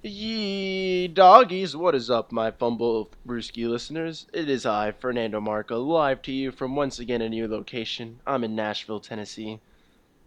[0.00, 4.26] Ye doggies, what is up, my Fumble Brewski listeners?
[4.32, 8.20] It is I, Fernando Marco, live to you from once again a new location.
[8.24, 9.58] I'm in Nashville, Tennessee.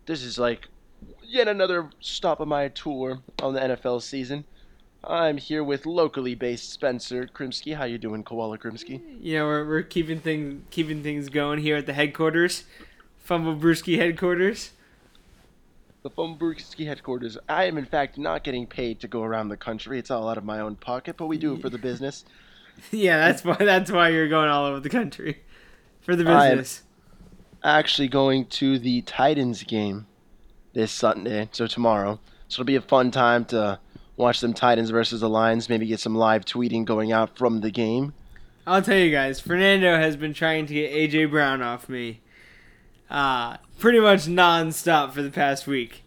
[0.07, 0.67] This is like
[1.23, 4.43] yet another stop of my tour on the NFL season.
[5.05, 7.73] I'm here with locally based Spencer Krimsky.
[7.77, 9.01] How you doing, Koala Krimsky?
[9.21, 12.65] Know, we're, we're keeping things keeping things going here at the headquarters,
[13.19, 14.71] Fumble Brewski headquarters.
[16.03, 17.37] The Fumbrewski headquarters.
[17.47, 19.99] I am, in fact, not getting paid to go around the country.
[19.99, 22.25] It's all out of my own pocket, but we do it for the business.
[22.91, 25.41] Yeah, that's why that's why you're going all over the country
[26.01, 26.41] for the business.
[26.41, 26.83] I am- business.
[27.63, 30.07] Actually, going to the Titans game
[30.73, 32.19] this Sunday, so tomorrow.
[32.47, 33.77] So it'll be a fun time to
[34.15, 35.69] watch them Titans versus the Lions.
[35.69, 38.13] Maybe get some live tweeting going out from the game.
[38.65, 42.21] I'll tell you guys, Fernando has been trying to get AJ Brown off me,
[43.11, 46.03] uh, pretty much nonstop for the past week.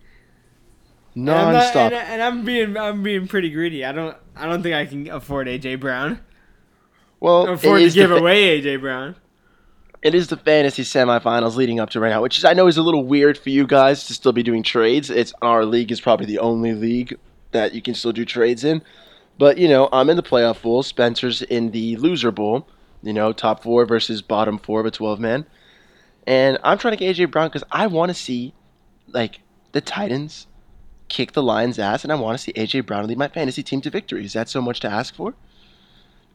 [1.14, 3.84] And I'm not- and, and I'm being I'm being pretty greedy.
[3.84, 6.18] I don't I don't think I can afford AJ Brown.
[7.20, 9.14] well, afford to give fa- away AJ Brown.
[10.02, 12.76] it is the fantasy semifinals leading up to right now, which is, I know is
[12.76, 15.08] a little weird for you guys to still be doing trades.
[15.08, 17.16] It's our league is probably the only league
[17.52, 18.82] that you can still do trades in.
[19.38, 20.82] But you know, I'm in the playoff pool.
[20.82, 22.66] Spencer's in the loser bowl.
[23.04, 25.46] You know, top four versus bottom four of a 12 man.
[26.26, 28.54] And I'm trying to get AJ Brown because I want to see,
[29.08, 29.40] like,
[29.72, 30.46] the Titans
[31.08, 33.80] kick the Lions' ass, and I want to see AJ Brown lead my fantasy team
[33.82, 34.24] to victory.
[34.24, 35.34] Is that so much to ask for?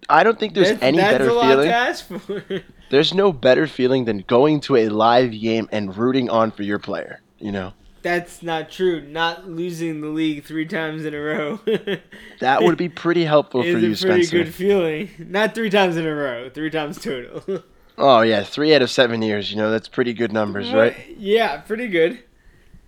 [0.08, 1.68] I don't think there's That's- any that's better a lot feeling.
[1.68, 2.44] to ask for.
[2.90, 6.80] There's no better feeling than going to a live game and rooting on for your
[6.80, 7.22] player.
[7.38, 9.02] You know That's not true.
[9.02, 11.60] Not losing the league three times in a row.
[12.40, 14.18] that would be pretty helpful for you, Spencer.
[14.20, 15.10] is a pretty good feeling.
[15.20, 16.50] Not three times in a row.
[16.50, 17.64] Three times total.
[18.00, 19.52] Oh yeah, three out of seven years.
[19.52, 20.96] You know that's pretty good numbers, uh, right?
[21.18, 22.24] Yeah, pretty good.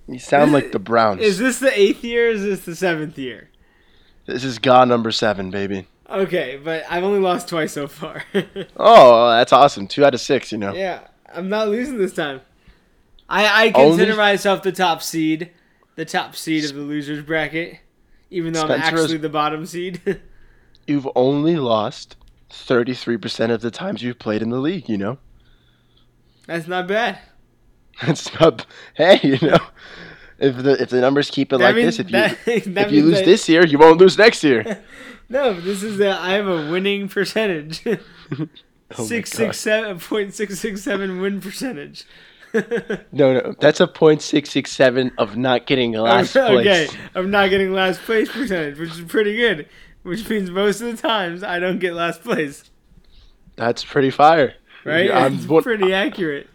[0.07, 1.21] You sound like the Browns.
[1.21, 2.27] Is this the eighth year?
[2.27, 3.49] Or is this the seventh year?
[4.25, 5.87] This is God number seven, baby.
[6.09, 8.23] Okay, but I've only lost twice so far.
[8.77, 9.87] Oh, that's awesome.
[9.87, 10.51] Two out of six.
[10.51, 10.73] You know.
[10.73, 11.01] yeah,
[11.33, 12.41] I'm not losing this time.
[13.29, 15.51] I I consider Only- myself the top seed,
[15.95, 17.79] the top seed of the losers bracket,
[18.29, 20.21] even though I'm Spencer is- actually the bottom seed.
[20.87, 22.15] You've only lost
[22.51, 24.87] thirty-three percent of the times you've played in the league.
[24.89, 25.17] You know.
[26.47, 27.19] That's not bad.
[28.03, 28.65] It's not.
[28.95, 29.59] Hey, you know.
[30.39, 32.37] If the if the numbers keep it That like means- this, if you that-
[32.75, 34.81] that if you lose that- this year, you won't lose next year.
[35.29, 37.83] No, this is a, I have a winning percentage.
[37.87, 42.03] Oh Six six seven point six six seven win percentage.
[42.53, 46.97] No, no, that's a point six six seven of not getting last okay, place.
[47.15, 49.69] I'm not getting last place percentage, which is pretty good.
[50.03, 52.63] Which means most of the times I don't get last place,
[53.55, 55.05] That's pretty fire, right?
[55.07, 56.47] Yeah, I'm- It's what- pretty accurate.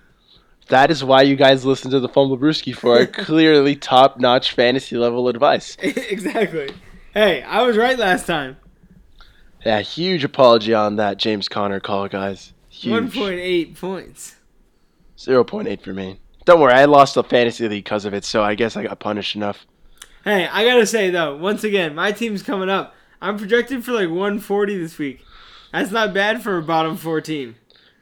[0.69, 4.51] That is why you guys listen to the Fumble Brewski for our clearly top notch
[4.53, 5.77] fantasy level advice.
[5.83, 6.71] exactly.
[7.15, 8.57] Hey, I was right last time.
[9.65, 12.53] Yeah, huge apology on that James Conner call, guys.
[12.85, 13.15] One Huge.
[13.15, 14.35] point eight points.
[15.19, 16.19] Zero point eight for me.
[16.47, 18.99] Don't worry, I lost a fantasy league because of it, so I guess I got
[18.99, 19.65] punished enough.
[20.25, 22.93] Hey, I gotta say though, once again, my team's coming up.
[23.21, 25.25] I'm projected for like 140 this week.
[25.73, 27.57] That's not bad for a bottom four team.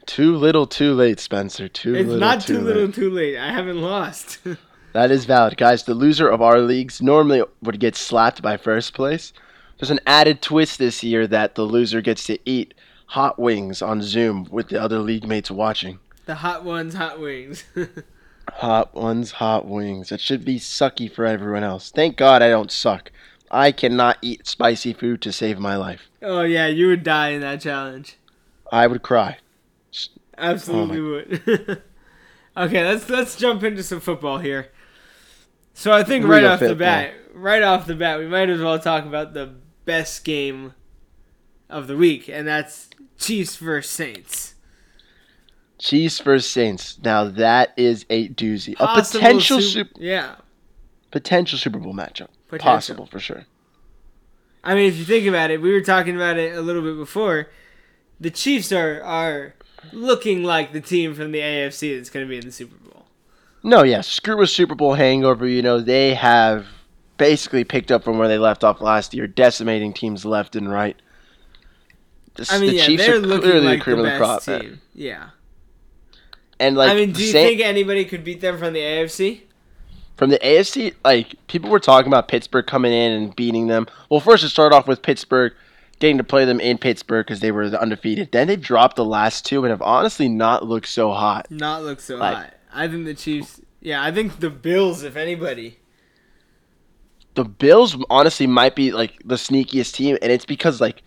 [0.06, 1.66] Too little, too late, Spencer.
[1.66, 2.94] Too It's little, not too too little, late.
[2.94, 3.38] too late.
[3.38, 4.38] I haven't lost.
[4.92, 5.82] That is valid, guys.
[5.82, 9.32] The loser of our leagues normally would get slapped by first place.
[9.76, 12.75] There's an added twist this year that the loser gets to eat
[13.06, 15.98] hot wings on Zoom with the other league mates watching.
[16.26, 17.64] the hot ones, hot wings.
[18.52, 20.12] Hot ones, hot wings.
[20.12, 21.91] It should be sucky for everyone else.
[21.91, 23.10] Thank God I don't suck.
[23.54, 26.09] I cannot eat spicy food to save my life.
[26.22, 28.16] oh yeah, you would die in that challenge.
[28.72, 29.38] I would cry.
[30.37, 31.82] Absolutely oh would.
[32.56, 34.72] okay, let's let's jump into some football here.
[35.72, 36.87] So I think right off the football.
[36.87, 39.54] bat, right off the bat, we might as well talk about the
[39.84, 40.75] best game
[41.70, 44.54] of the week, and that's Chiefs versus Saints.
[45.78, 46.98] Chiefs versus Saints.
[47.03, 48.75] Now that is a doozy.
[48.81, 50.37] A potential Sup- super, yeah.
[51.12, 52.28] potential Super Bowl matchup.
[52.59, 52.75] Potential.
[52.97, 53.44] Possible for sure.
[54.62, 56.96] I mean, if you think about it, we were talking about it a little bit
[56.96, 57.49] before.
[58.20, 59.55] The Chiefs are are
[59.93, 63.05] looking like the team from the AFC that's going to be in the Super Bowl.
[63.62, 65.46] No, yeah, screw a Super Bowl hangover.
[65.46, 66.67] You know, they have
[67.19, 70.96] basically picked up from where they left off last year, decimating teams left and right.
[72.34, 74.12] The, I mean, the yeah, Chiefs they're are looking clearly like the cream the of
[74.12, 74.46] the crop.
[74.49, 74.61] man.
[74.61, 74.81] team.
[74.94, 75.31] Yeah.
[76.58, 79.43] And like, I mean, do you Saint- think anybody could beat them from the AFC?
[80.16, 83.87] From the AFC, like people were talking about Pittsburgh coming in and beating them.
[84.11, 85.52] Well, first it started off with Pittsburgh
[86.00, 88.31] getting to play them in Pittsburgh because they were the undefeated.
[88.32, 91.50] Then they dropped the last two and have honestly not looked so hot.
[91.50, 92.55] Not look so Like- hot.
[92.72, 93.61] I think the Chiefs.
[93.81, 95.78] Yeah, I think the Bills, if anybody.
[97.34, 101.02] the Bills honestly might be like the sneakiest team, and it's because like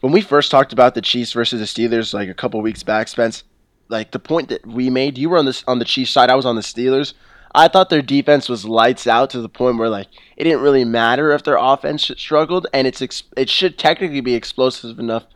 [0.00, 3.08] when we first talked about the Chiefs versus the Steelers like a couple weeks back,
[3.08, 3.44] Spence,
[3.88, 6.34] like the point that we made, you were on this on the Chiefs side, I
[6.34, 7.14] was on the Steelers.
[7.54, 10.84] I thought their defense was lights out to the point where like it didn't really
[10.84, 15.26] matter if their offense struggled, and it's ex- it should technically be explosive enough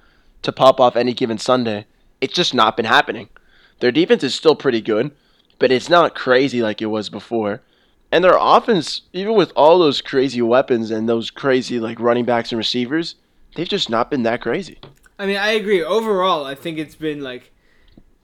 [0.43, 1.87] to pop off any given Sunday.
[2.21, 3.29] It's just not been happening.
[3.81, 5.11] Their defense is still pretty good,
[5.59, 7.61] but it's not crazy like it was before.
[8.11, 12.53] And their offense, even with all those crazy weapons and those crazy like running backs
[12.53, 13.17] and receivers,
[13.55, 14.79] they've just not been that crazy.
[15.19, 15.83] I mean, I agree.
[15.83, 17.53] Overall, I think it's been like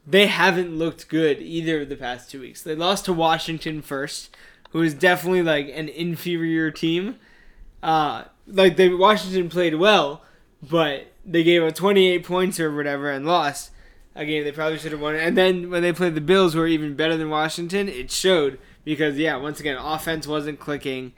[0.07, 2.63] they haven't looked good either of the past two weeks.
[2.63, 4.35] They lost to Washington first,
[4.71, 7.17] who is definitely like an inferior team.
[7.83, 10.23] Uh, like they Washington played well,
[10.63, 13.71] but they gave up 28 points or whatever and lost
[14.15, 15.15] a game they probably should have won.
[15.15, 18.59] And then when they played the Bills, who were even better than Washington, it showed
[18.85, 21.13] because yeah, once again, offense wasn't clicking.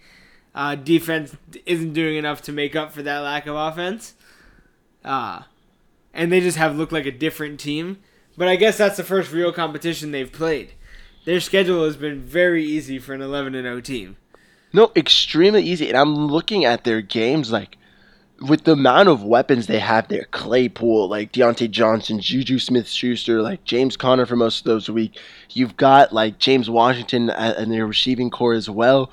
[0.55, 1.37] Uh, defense
[1.67, 4.15] isn't doing enough to make up for that lack of offense.
[5.05, 5.43] Uh,
[6.13, 7.99] and they just have looked like a different team.
[8.37, 10.73] But I guess that's the first real competition they've played.
[11.25, 14.17] Their schedule has been very easy for an 11 and 0 team.
[14.73, 15.89] No, extremely easy.
[15.89, 17.79] And I'm looking at their games like
[18.41, 23.41] with the amount of weapons they have there, Claypool, like Diontae Johnson, Juju Smith Schuster,
[23.41, 25.19] like James Conner for most of those week.
[25.51, 29.11] You've got like James Washington and their receiving core as well.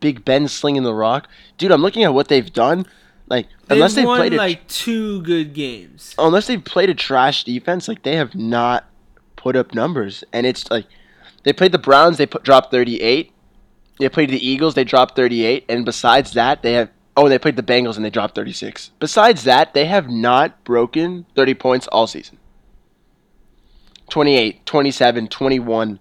[0.00, 1.28] Big Ben slinging the rock.
[1.56, 2.86] Dude, I'm looking at what they've done.
[3.26, 6.14] Like they've unless they've won played a, like two good games.
[6.18, 8.84] unless they've played a trash defense, like they have not
[9.36, 10.24] put up numbers.
[10.32, 10.86] And it's like
[11.42, 13.32] they played the Browns, they put dropped 38.
[13.98, 15.64] They played the Eagles, they dropped 38.
[15.68, 18.90] And besides that, they have oh, they played the Bengals and they dropped 36.
[18.98, 22.38] Besides that, they have not broken 30 points all season.
[24.10, 25.98] 28, 27, 21,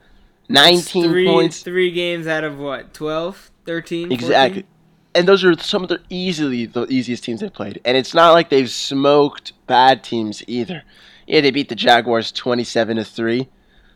[0.49, 1.61] 19 three, points.
[1.61, 2.93] Three games out of what?
[2.93, 3.51] 12?
[3.65, 4.11] 13?
[4.11, 4.61] Exactly.
[4.63, 4.72] 14?
[5.15, 7.79] And those are some of the easily the easiest teams they've played.
[7.85, 10.83] And it's not like they've smoked bad teams either.
[11.27, 13.47] Yeah, they beat the Jaguars 27 to 3.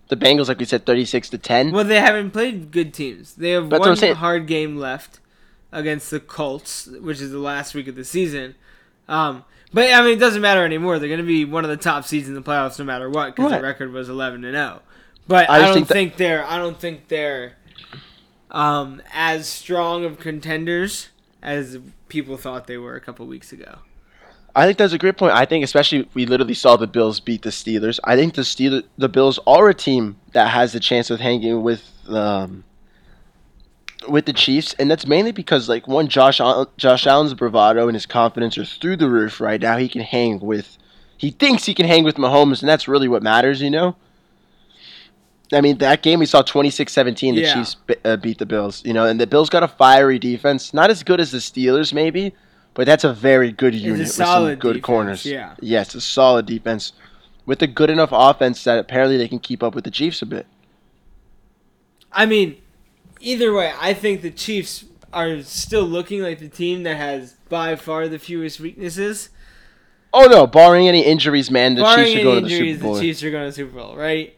[0.10, 1.72] The Bengals like we said 36 to 10.
[1.72, 3.34] Well, they haven't played good teams.
[3.34, 5.20] They have That's one hard game left
[5.72, 8.56] against the Colts, which is the last week of the season.
[9.10, 9.44] Um,
[9.74, 10.98] but I mean, it doesn't matter anymore.
[11.00, 13.36] They're going to be one of the top seeds in the playoffs no matter what
[13.36, 13.58] because Right.
[13.60, 14.82] the record was 11 to 0.
[15.28, 17.58] But I I, don't think think, they're I don't think they're
[18.52, 21.10] um, as strong of contenders
[21.42, 23.80] as people thought they were a couple weeks ago.
[24.56, 25.34] I think that's a great point.
[25.34, 28.00] I think especially we literally saw the Bills beat the Steelers.
[28.04, 31.62] I think the Steelers, the Bills are a team that has a chance of hanging
[31.62, 32.64] with um,
[34.10, 36.42] with the Chiefs, and that's mainly because like one Josh
[36.78, 39.78] Josh Allen's bravado and his confidence are through the roof right now.
[39.78, 40.78] He can hang with,
[41.18, 43.96] he thinks he can hang with Mahomes, and that's really what matters, you know.
[45.54, 47.54] I mean, that game we saw 26-17, the Yeah.
[47.54, 50.74] Chiefs be- uh, beat the Bills, you know, and the Bills got a fiery defense,
[50.74, 52.34] not as good as the Steelers maybe,
[52.74, 55.26] but that's a very good unit with some good defense, corners.
[55.26, 55.56] yeah.
[55.62, 56.92] Yes, a solid defense
[57.46, 60.26] with a good enough offense that apparently they can keep up with the Chiefs a
[60.26, 60.46] bit.
[62.12, 62.58] I mean,
[63.22, 67.76] either way, I think the Chiefs are still looking like the team that has by
[67.76, 69.30] far the fewest weaknesses.
[70.14, 72.94] Oh no, barring any injuries, man, the Barring Chiefs are going to the Super Bowl.
[72.96, 74.34] the Chiefs are going to the Super Bowl, right?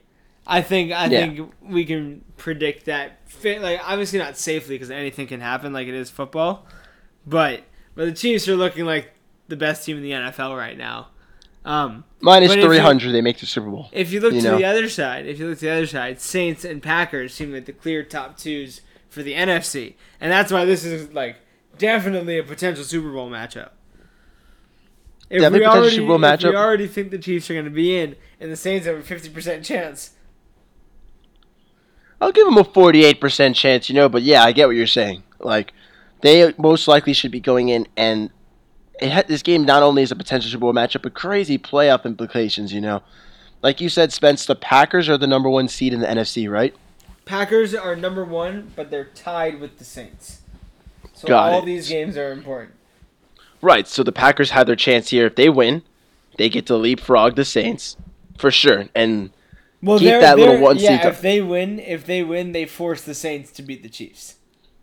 [0.52, 1.20] I think I Yeah.
[1.28, 3.20] think we can predict that.
[3.44, 6.66] Like obviously not safely because anything can happen, like it is football.
[7.28, 7.62] But
[7.96, 9.14] but the Chiefs are looking like
[9.48, 11.10] the best team in the NFL right now.
[11.66, 13.90] Um, Minus you- 300, they make the Super Bowl.
[13.92, 14.58] if you look You to know.
[14.58, 17.66] the other side, if you look to the other side, Saints and Packers seem like
[17.66, 21.36] the clear top twos for the NFC, and that's why this is like
[21.78, 23.70] definitely a potential Super Bowl matchup.
[25.30, 27.66] If Definitely we potential already, Super Bowl if we already think the Chiefs are going
[27.66, 30.12] to be in, and the Saints have a fifty percent chance,
[32.22, 35.24] I'll give them a 48% chance, you know, but yeah, I get what you're saying.
[35.40, 35.74] Like,
[36.22, 38.30] they most likely should be going in, and
[39.02, 42.04] it had, this game not only is a potential Super Bowl matchup, but crazy playoff
[42.06, 43.02] implications, you know.
[43.62, 46.76] Like you said, Spence, the Packers are the number one seed in the NFC, right?
[47.26, 50.42] Packers are number one, but they're tied with the Saints.
[51.14, 51.66] So Got all it.
[51.66, 52.76] these games are important.
[53.62, 55.26] Right, so the Packers have their chance here.
[55.28, 55.84] If they win,
[56.38, 57.98] they get to leapfrog the Saints,
[58.38, 58.88] for sure.
[58.96, 59.32] And
[59.82, 62.66] Well, Keep they're, that little one yeah, seed if they win, if they win, they
[62.66, 64.36] force the Saints to beat the Chiefs.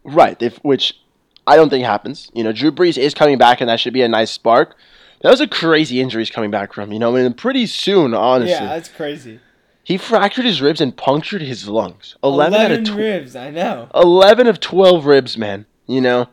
[0.04, 0.98] Right, if, which
[1.46, 2.30] I don't think happens.
[2.34, 4.74] You know, Drew Brees is coming back, and that should be a nice spark.
[5.22, 6.92] That was a crazy injury he's coming back from.
[6.92, 9.40] You know, and pretty soon, honestly, Yeah, that's crazy.
[9.84, 12.16] he fractured his ribs and punctured his lungs.
[12.24, 13.88] Eleven, out of tw- ribs, I know.
[13.94, 15.66] eleven of twelve ribs, man.
[15.86, 16.28] You know,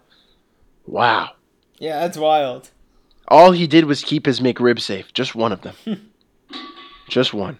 [0.86, 1.32] wow.
[1.80, 2.72] Yeah, that's wild.
[3.28, 5.14] All he did was keep his McRib safe.
[5.14, 5.76] Just one of them.
[7.10, 7.60] Just one.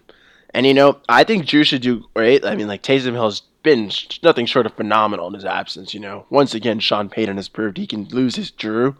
[0.54, 2.44] And you know, I think Drew should do great.
[2.44, 3.90] I mean, like Taysom Hill's been
[4.22, 5.92] nothing short of phenomenal in his absence.
[5.92, 8.96] You know, once again, Sean Payton has proved he can lose his Drew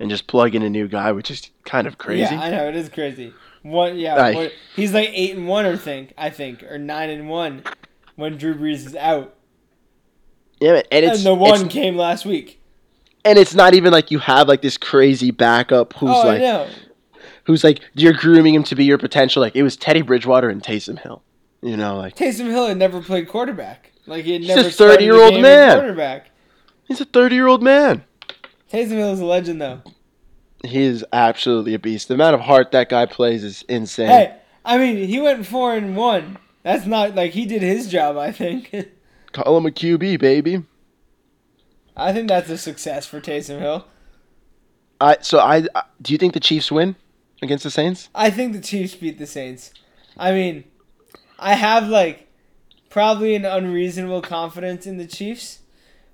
[0.00, 2.34] and just plug in a new guy, which is kind of crazy.
[2.34, 3.32] Yeah, I know it is crazy.
[3.62, 3.94] What?
[3.94, 7.28] yeah, Like- one- he's like eight and one, or think I think, or nine and
[7.28, 7.62] one
[8.16, 9.34] when Drew Brees is out,
[10.60, 12.60] Yeah, man, and it's and the one it's, came last week.
[13.24, 16.40] and it's not even like you have like this crazy backup who's oh, I like
[16.40, 16.68] know.
[17.50, 19.42] Who's like you're grooming him to be your potential.
[19.42, 21.22] Like it was Teddy Bridgewater and Taysom Hill.
[21.62, 23.92] You know, like Taysom Hill had never played quarterback.
[24.06, 25.78] Like he had He's a never started 30-year-old man.
[25.78, 26.30] Quarterback.
[26.88, 28.04] he's a 30 year old man.
[28.72, 29.82] Taysom Hill is a legend, though.
[30.64, 32.08] He is absolutely a beast.
[32.08, 34.06] The amount of heart that guy plays is insane.
[34.08, 36.38] Hey, I mean, he went four and one.
[36.62, 38.16] That's not like he did his job.
[38.16, 38.72] I think.
[39.32, 40.62] Call him a QB, baby.
[41.96, 43.86] I think that's a success for Taysom Hill.
[45.00, 46.96] I so I I- do you think the Chiefs win
[47.42, 48.08] against the Saints?
[48.14, 49.72] I think the Chiefs beat the Saints.
[50.16, 50.64] I mean,
[51.38, 52.28] I have like
[52.88, 55.60] probably an unreasonable confidence in the Chiefs,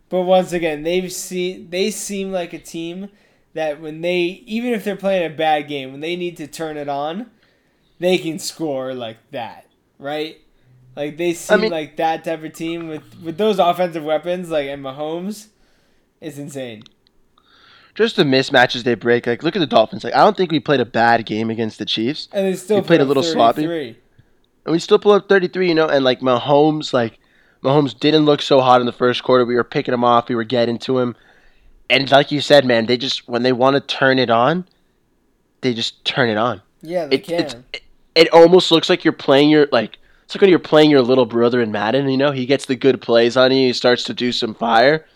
[0.08, 3.08] but once again, they've seen they seem like a team
[3.54, 6.76] that when they even if they're playing a bad game, when they need to turn
[6.76, 7.30] it on,
[7.98, 9.66] they can score like that,
[9.98, 10.38] right?
[10.94, 14.68] Like they seem mean- like that type of team with with those offensive weapons like
[14.68, 15.48] and Mahomes,
[16.20, 16.84] it's insane.
[17.96, 19.26] Just the mismatches they break.
[19.26, 20.04] Like look at the Dolphins.
[20.04, 22.28] Like I don't think we played a bad game against the Chiefs.
[22.30, 23.62] And they still You played a up little sloppy?
[23.62, 23.98] 33.
[24.66, 27.18] And we still pull up 33, you know, and like Mahomes, like
[27.64, 29.44] Mahomes didn't look so hot in the first quarter.
[29.46, 31.16] We were picking him off, we were getting to him.
[31.88, 34.66] And like you said, man, they just when they want to turn it on,
[35.62, 36.60] they just turn it on.
[36.82, 37.64] Yeah, they It, can.
[37.72, 37.82] it,
[38.14, 41.26] it almost looks like you're playing your like it's like when you're playing your little
[41.26, 44.12] brother in Madden, you know, he gets the good plays on you, he starts to
[44.14, 45.06] do some fire.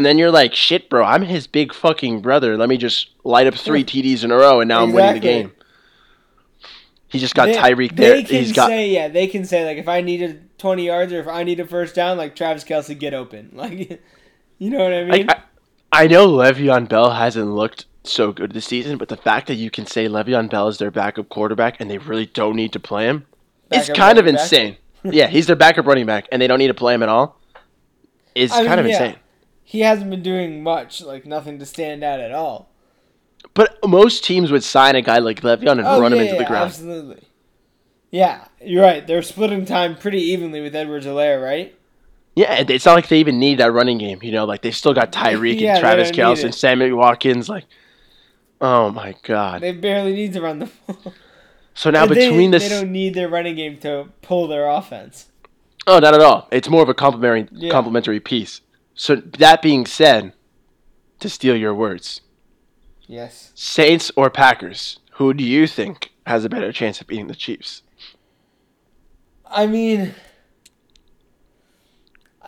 [0.00, 2.56] And then you're like, shit, bro, I'm his big fucking brother.
[2.56, 5.20] Let me just light up three TDs in a row, and now I'm winning the
[5.20, 5.52] game.
[7.08, 9.08] He just got They- Tyreek They can He's got say yeah.
[9.08, 11.94] They can say like if I needed twenty yards or if I need a first
[11.94, 13.50] down, like Travis Kelce, get open.
[13.54, 14.00] Like,
[14.56, 15.26] you know what I mean?
[15.26, 15.38] Like,
[15.92, 19.56] I, I know Le'Veon Bell hasn't looked so good this season, but the fact that
[19.56, 22.80] you can say Le'Veon Bell is their backup quarterback and they really don't need to
[22.80, 23.26] play him,
[23.70, 24.32] it's kind of back?
[24.32, 24.78] insane.
[25.04, 27.38] yeah, he's their backup running back and they don't need to play him at all.
[28.34, 28.92] It's I mean, kind of yeah.
[28.92, 29.16] insane.
[29.70, 32.68] He hasn't been doing much, like nothing to stand out at all.
[33.54, 36.34] But most teams would sign a guy like Le'Veon and Oh run yeah, him into
[36.34, 36.64] the yeah, ground.
[36.70, 37.22] absolutely.
[38.10, 39.06] Yeah, you're right.
[39.06, 41.72] They're splitting time pretty evenly with Edwards-Helaire, right?
[42.34, 44.18] Yeah, it's not like they even need that running game.
[44.24, 47.48] You know, like they still got Tyreek Yeah, and Travis Kelce and Sammy Watkins.
[47.48, 47.66] Like,
[48.60, 49.60] oh my god.
[49.62, 51.14] They barely need to run the ball.
[51.74, 54.68] So now But between they, this, they don't need their running game to pull their
[54.68, 55.28] offense.
[55.86, 56.48] oh, not at all.
[56.50, 57.70] It's more of a complimentary Yeah.
[57.70, 58.62] complimentary piece.
[59.00, 60.34] So that being said,
[61.20, 62.20] to steal your words,
[63.06, 63.50] Yes.
[63.54, 67.82] Saints or Packers, who do you think has a better chance of beating the Chiefs?
[69.46, 70.14] I mean,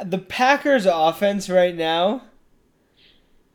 [0.04, 2.24] the Packers' offense right now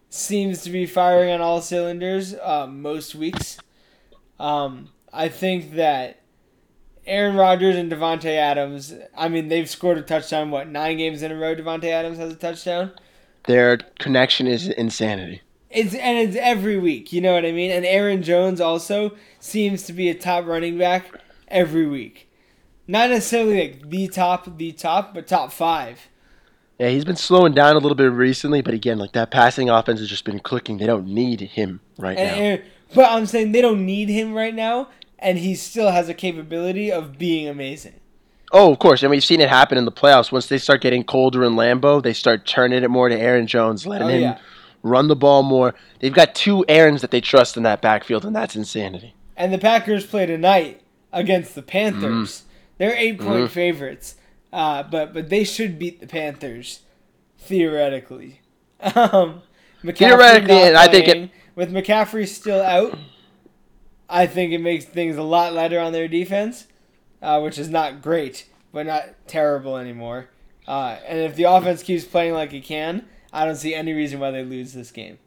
[0.09, 3.59] seems to be firing on all cylinders uh, most weeks.
[4.39, 6.23] Um, I think that
[7.07, 8.93] Aaron Rodgers and Davante Adams.
[9.17, 10.51] I mean, they've scored a touchdown.
[10.51, 11.55] What nine games in a row?
[11.55, 12.91] Davante Adams has a touchdown.
[13.45, 15.41] Their connection is insanity.
[15.69, 17.11] It's and it's every week.
[17.13, 17.71] You know what I mean.
[17.71, 21.05] And Aaron Jones also seems to be a top running back
[21.47, 22.29] every week.
[22.87, 26.07] Not necessarily like the top, the top, but top five.
[26.79, 29.99] Yeah, he's been slowing down a little bit recently, but again, like that passing offense
[29.99, 30.77] has just been clicking.
[30.77, 32.43] They don't need him right And now.
[32.43, 32.61] Aaron,
[32.93, 36.91] but I'm saying they don't need him right now, and he still has a capability
[36.91, 37.93] of being amazing.
[38.51, 40.31] Oh, of course, and we've seen it happen in the playoffs.
[40.31, 43.85] Once they start getting colder in Lambeau, they start turning it more to Aaron Jones,
[43.85, 44.37] letting Oh, him yeah.
[44.83, 45.75] run the ball more.
[45.99, 49.13] They've got two Aarons that they trust in that backfield, and that's insanity.
[49.35, 50.81] And the Packers play tonight
[51.11, 52.43] against the Panthers.
[52.77, 53.49] They're eight point Mhm.
[53.49, 54.15] favorites,
[54.53, 56.81] uh, but but they should beat the Panthers
[57.37, 58.41] theoretically.
[58.95, 59.41] Um,
[59.83, 62.97] Theoretically, and I think it- with McCaffrey still out,
[64.09, 66.67] I think it makes things a lot lighter on their defense,
[67.21, 70.29] uh, which is not great, but not terrible anymore.
[70.67, 74.19] Uh, and if the offense keeps playing like it can, I don't see any reason
[74.19, 75.19] why they lose this game.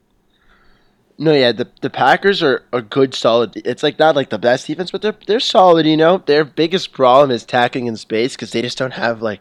[1.18, 3.54] No, yeah, the the Packers are a good, solid.
[3.54, 5.84] It's like not like the best defense, but they're they're solid.
[5.84, 9.40] You know, their biggest problem is tackling in space because they just don't have like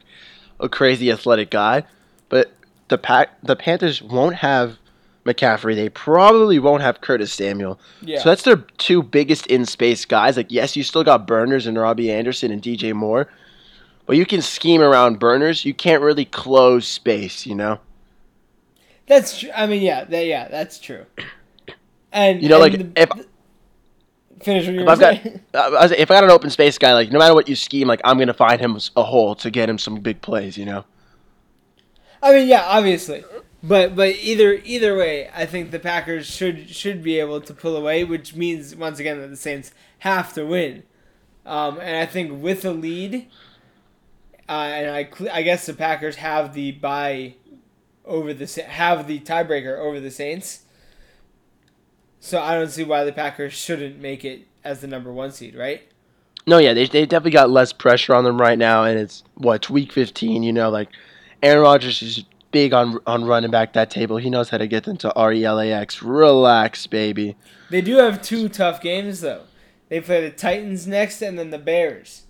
[0.60, 1.84] a crazy athletic guy.
[2.28, 2.52] But
[2.90, 4.78] the pack the Panthers won't have
[5.26, 5.76] McCaffrey.
[5.76, 7.80] They probably won't have Curtis Samuel.
[8.02, 8.20] Yeah.
[8.20, 10.38] So that's their two biggest in space guys.
[10.38, 13.28] Like, yes, you still got Burners and Robbie Anderson and DJ Moore,
[14.06, 15.66] but you can scheme around Burners.
[15.66, 17.46] You can't really close space.
[17.46, 17.80] You know.
[19.08, 19.50] That's true.
[19.56, 21.06] I mean, yeah, that, yeah, that's true.
[22.12, 23.26] And You know, and like, the- if- the-
[24.44, 25.42] finish If I've got, saying.
[25.54, 28.02] uh, if I got an open space guy, like no matter what you scheme, like
[28.04, 30.58] I'm gonna find him a hole to get him some big plays.
[30.58, 30.86] You know.
[32.22, 33.24] I mean, yeah, obviously,
[33.62, 37.76] but but either either way, I think the Packers should should be able to pull
[37.76, 40.84] away, which means once again that the Saints have to win.
[41.46, 43.28] Um, and I think with a lead,
[44.48, 47.36] uh, and I I guess the Packers have the bye
[48.06, 50.64] over the have the tiebreaker over the Saints.
[52.22, 55.56] So I don't see why the Packers shouldn't make it as the number one seed,
[55.56, 55.84] right?
[56.48, 59.70] No, yeah, they they definitely got less pressure on them right now, and it's what
[59.70, 60.44] week fifteen.
[60.44, 60.90] You know, like
[61.44, 64.18] Aaron Rodgers is big on on running back that table.
[64.18, 66.02] He knows how to get them to RELAX.
[66.02, 67.36] Relax, baby.
[67.70, 69.44] They do have two tough games though.
[69.90, 72.24] They play the Titans next, and then the Bears.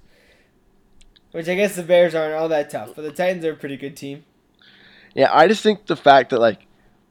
[1.31, 3.77] Which I guess the Bears aren't all that tough, but the Titans are a pretty
[3.77, 4.25] good team.
[5.13, 6.65] Yeah, I just think the fact that like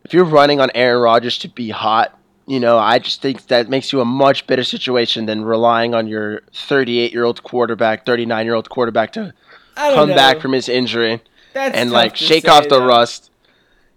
[0.05, 3.69] if you're running on Aaron Rodgers to be hot, you know, I just think that
[3.69, 8.47] makes you a much better situation than relying on your 38 year old quarterback, 39
[8.47, 9.35] year old quarterback to
[9.77, 10.15] come know.
[10.15, 11.21] back from his injury
[11.52, 13.31] That's and like shake off the rust.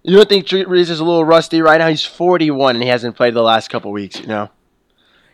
[0.03, 1.88] You don't think Drew Brees is a little rusty right now?
[1.88, 4.50] He's 41 and he hasn't played the last couple weeks, you know.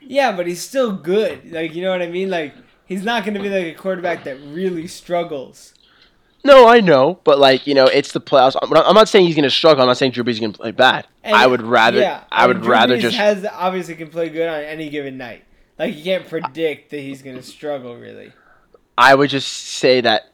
[0.01, 1.51] Yeah, but he's still good.
[1.51, 2.29] Like, you know what I mean?
[2.29, 2.53] Like,
[2.85, 5.73] he's not going to be like a quarterback that really struggles.
[6.43, 8.55] No, I know, but like you know, it's the playoffs.
[8.61, 9.81] I'm not saying he's going to struggle.
[9.81, 11.07] I'm not saying Drew Brees is going to play bad.
[11.23, 11.99] And I would rather.
[11.99, 15.17] Yeah, I would Drew rather Brees just has obviously can play good on any given
[15.17, 15.43] night.
[15.77, 18.31] Like you can't predict that he's going to struggle really.
[18.97, 20.31] I would just say that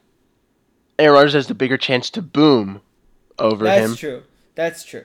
[0.98, 2.80] Aaron Rodgers has the bigger chance to boom
[3.38, 3.90] over That's him.
[3.90, 4.22] That's true.
[4.54, 5.04] That's true.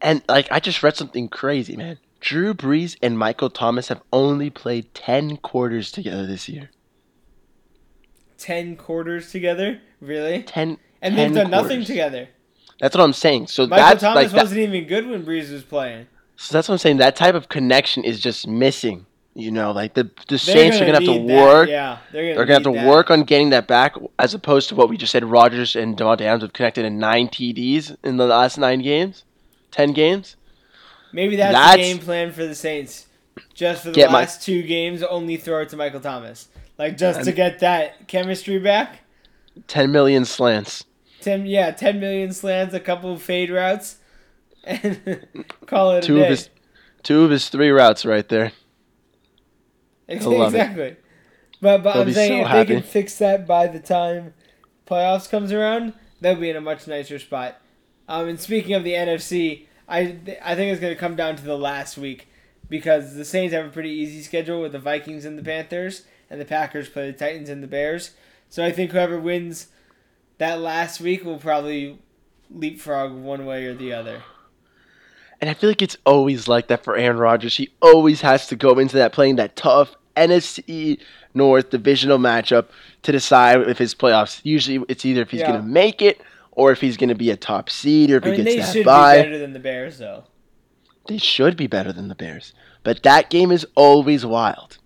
[0.00, 1.98] And like I just read something crazy, man.
[2.20, 6.70] Drew Brees and Michael Thomas have only played 10 quarters together this year.
[8.38, 9.80] 10 quarters together?
[10.00, 10.42] Really?
[10.42, 11.50] 10 And they've done quarters.
[11.50, 12.28] nothing together.
[12.80, 13.48] That's what I'm saying.
[13.48, 16.06] So Michael that's Thomas like, wasn't that, even good when Brees was playing.
[16.36, 16.98] So that's what I'm saying.
[16.98, 19.06] That type of connection is just missing.
[19.38, 21.36] You know, like the the Saints gonna are gonna have to that.
[21.36, 21.68] work.
[21.68, 22.88] Yeah, they're gonna, they're gonna have to that.
[22.88, 25.24] work on getting that back, as opposed to what we just said.
[25.24, 29.22] Rodgers and Davante Adams have connected in nine TDs in the last nine games,
[29.70, 30.34] ten games.
[31.12, 33.06] Maybe that's, that's the game plan for the Saints.
[33.54, 37.22] Just for the last my, two games, only throw it to Michael Thomas, like just
[37.22, 39.02] to get that chemistry back.
[39.68, 40.84] Ten million slants.
[41.20, 43.98] Ten, yeah, ten million slants, a couple of fade routes,
[44.64, 46.50] and call it two of his,
[47.04, 48.50] two of his three routes right there.
[50.46, 50.96] Exactly.
[51.60, 52.68] But but They'll I'm saying so if happy.
[52.68, 54.34] they can fix that by the time
[54.86, 57.60] playoffs comes around, they'll be in a much nicer spot.
[58.08, 61.44] Um, and speaking of the NFC, I I think it's going to come down to
[61.44, 62.28] the last week
[62.68, 66.40] because the Saints have a pretty easy schedule with the Vikings and the Panthers, and
[66.40, 68.12] the Packers play the Titans and the Bears.
[68.48, 69.66] So I think whoever wins
[70.38, 71.98] that last week will probably
[72.50, 74.22] leapfrog one way or the other.
[75.40, 77.56] And I feel like it's always like that for Aaron Rodgers.
[77.56, 80.98] He always has to go into that playing that tough NFC
[81.34, 82.66] North divisional matchup
[83.02, 84.40] to decide if his playoffs.
[84.42, 85.52] Usually, it's either if he's yeah.
[85.52, 86.20] going to make it
[86.52, 88.72] or if he's going to be a top seed or if I mean, he gets
[88.72, 89.16] that bye.
[89.16, 90.24] They should be better than the Bears, though.
[91.06, 94.78] They should be better than the Bears, but that game is always wild.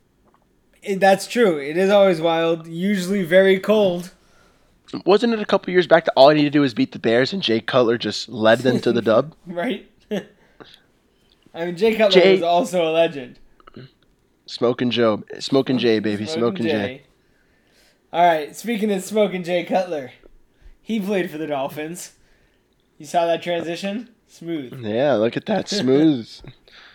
[0.88, 1.58] That's true.
[1.58, 2.66] It is always wild.
[2.66, 4.12] Usually very cold.
[5.06, 6.98] Wasn't it a couple years back that all I needed to do was beat the
[6.98, 9.34] Bears and Jay Cutler just led them to the dub?
[9.46, 9.88] right.
[11.54, 13.38] I mean, Jay Cutler Jay, is also a legend.
[14.46, 16.70] Smoking Joe, Smoking Jay, baby, Smoking Jay.
[16.70, 17.02] Jay.
[18.12, 20.12] All right, speaking of Smoking Jay Cutler,
[20.80, 22.12] he played for the Dolphins.
[22.98, 24.10] You saw that transition?
[24.26, 24.84] Smooth.
[24.84, 26.28] Yeah, look at that, smooth.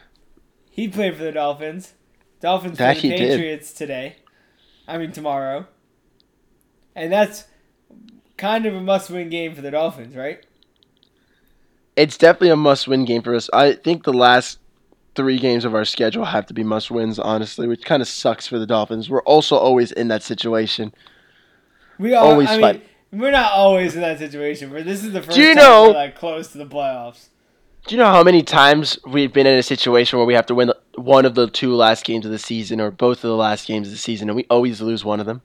[0.69, 1.93] he played for the Dolphins.
[2.39, 3.77] Dolphins that play the Patriots did.
[3.77, 4.15] today.
[4.87, 5.67] I mean tomorrow.
[6.95, 7.45] And that's
[8.37, 10.45] kind of a must-win game for the Dolphins, right?
[11.97, 13.49] It's definitely a must-win game for us.
[13.51, 14.59] I think the last
[15.15, 18.59] three games of our schedule have to be must-wins, honestly, which kind of sucks for
[18.59, 19.09] the Dolphins.
[19.09, 20.93] We're also always in that situation.
[21.97, 22.87] We are, always I fight.
[23.11, 25.63] Mean, we're not always in that situation, but this is the first Do you time
[25.63, 27.29] know, we're like close to the playoffs.
[27.87, 30.55] Do you know how many times we've been in a situation where we have to
[30.55, 33.65] win one of the two last games of the season or both of the last
[33.65, 35.41] games of the season, and we always lose one of them?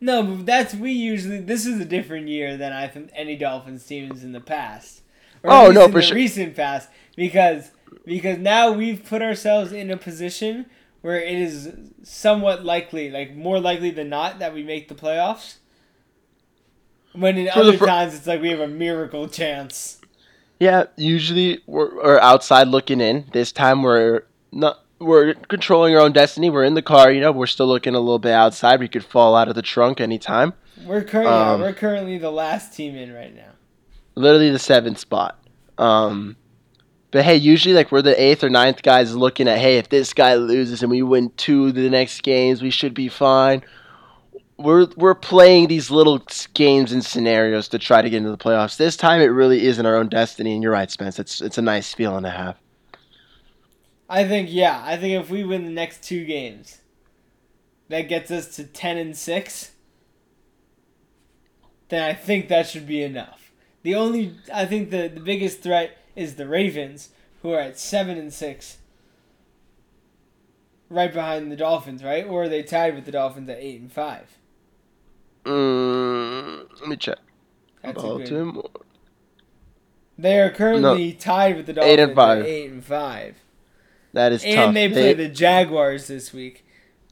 [0.00, 1.40] No, but that's we usually.
[1.40, 5.02] This is a different year than I think any Dolphins teams in the past.
[5.44, 6.16] Oh no, for sure.
[6.16, 7.70] Recent past, because
[8.04, 10.66] because now we've put ourselves in a position
[11.00, 11.72] where it is
[12.02, 15.56] somewhat likely, like more likely than not, that we make the playoffs.
[17.12, 20.00] When in for other fr- times it's like we have a miracle chance.
[20.60, 23.26] Yeah, usually we're, we're outside looking in.
[23.32, 24.22] This time we're
[24.52, 24.84] not.
[25.00, 26.50] We're controlling our own destiny.
[26.50, 27.30] We're in the car, you know.
[27.30, 28.80] We're still looking a little bit outside.
[28.80, 30.54] We could fall out of the trunk anytime.
[30.84, 33.52] We're currently um, we're currently the last team in right now
[34.18, 35.38] literally the seventh spot.
[35.78, 36.36] Um,
[37.10, 40.12] but hey, usually like we're the eighth or ninth guys looking at hey, if this
[40.12, 43.62] guy loses and we win two of the next games, we should be fine.
[44.58, 46.22] we're we're playing these little
[46.54, 48.76] games and scenarios to try to get into the playoffs.
[48.76, 50.52] This time, it really is in our own destiny.
[50.54, 51.18] And you're right, Spence.
[51.18, 52.56] It's it's a nice feeling to have.
[54.08, 54.82] I think yeah.
[54.84, 56.80] I think if we win the next two games,
[57.88, 59.72] that gets us to ten and six.
[61.88, 63.37] Then I think that should be enough.
[63.88, 67.08] The only I think the the biggest threat is the Ravens,
[67.40, 68.76] who are at seven and six.
[70.90, 72.26] Right behind the Dolphins, right?
[72.26, 74.36] Or are they tied with the Dolphins at eight and five?
[75.46, 77.16] Mm, let me check.
[77.82, 78.62] That's a good.
[80.18, 82.38] They are currently tied with the Dolphins Eight and five.
[82.40, 83.36] at eight and five.
[84.12, 84.74] That is And tough.
[84.74, 86.66] they play the Jaguars this week,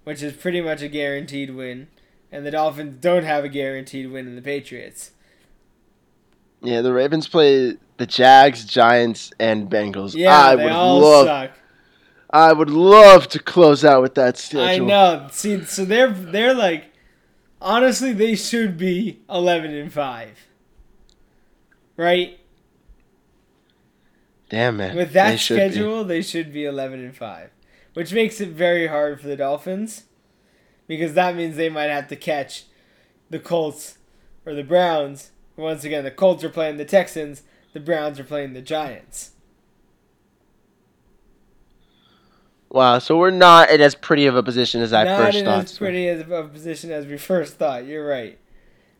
[0.05, 1.89] which is pretty much a guaranteed win.
[2.31, 5.13] And the Dolphins don't have a guaranteed win in the Patriots.
[6.63, 10.15] Yeah, the Ravens play the Jags, Giants, and Bengals.
[10.15, 11.27] Yeah, I they would all love.
[11.27, 11.51] suck.
[12.31, 14.85] I would love to close out with that schedule.
[14.85, 15.29] I know.
[15.31, 16.87] See, so they're they're like,
[17.61, 20.39] honestly, they should be eleven and five.
[21.97, 22.39] Right
[24.51, 24.95] Damn man.
[24.97, 27.51] with that They schedule, they should be eleven and five,
[27.95, 30.05] which makes it very hard for the Dolphins,
[30.87, 32.65] because that means they might have to catch
[33.31, 33.99] the Colts
[34.45, 35.33] or the Browns.
[35.57, 37.43] Once again, the Colts are playing the Texans.
[37.73, 39.33] The Browns are playing the Giants.
[42.69, 45.45] Wow, so we're not in as pretty of a position as I Not first in
[45.45, 45.65] thought.
[45.65, 47.87] as pretty of a position as we first thought.
[47.87, 48.39] You're right.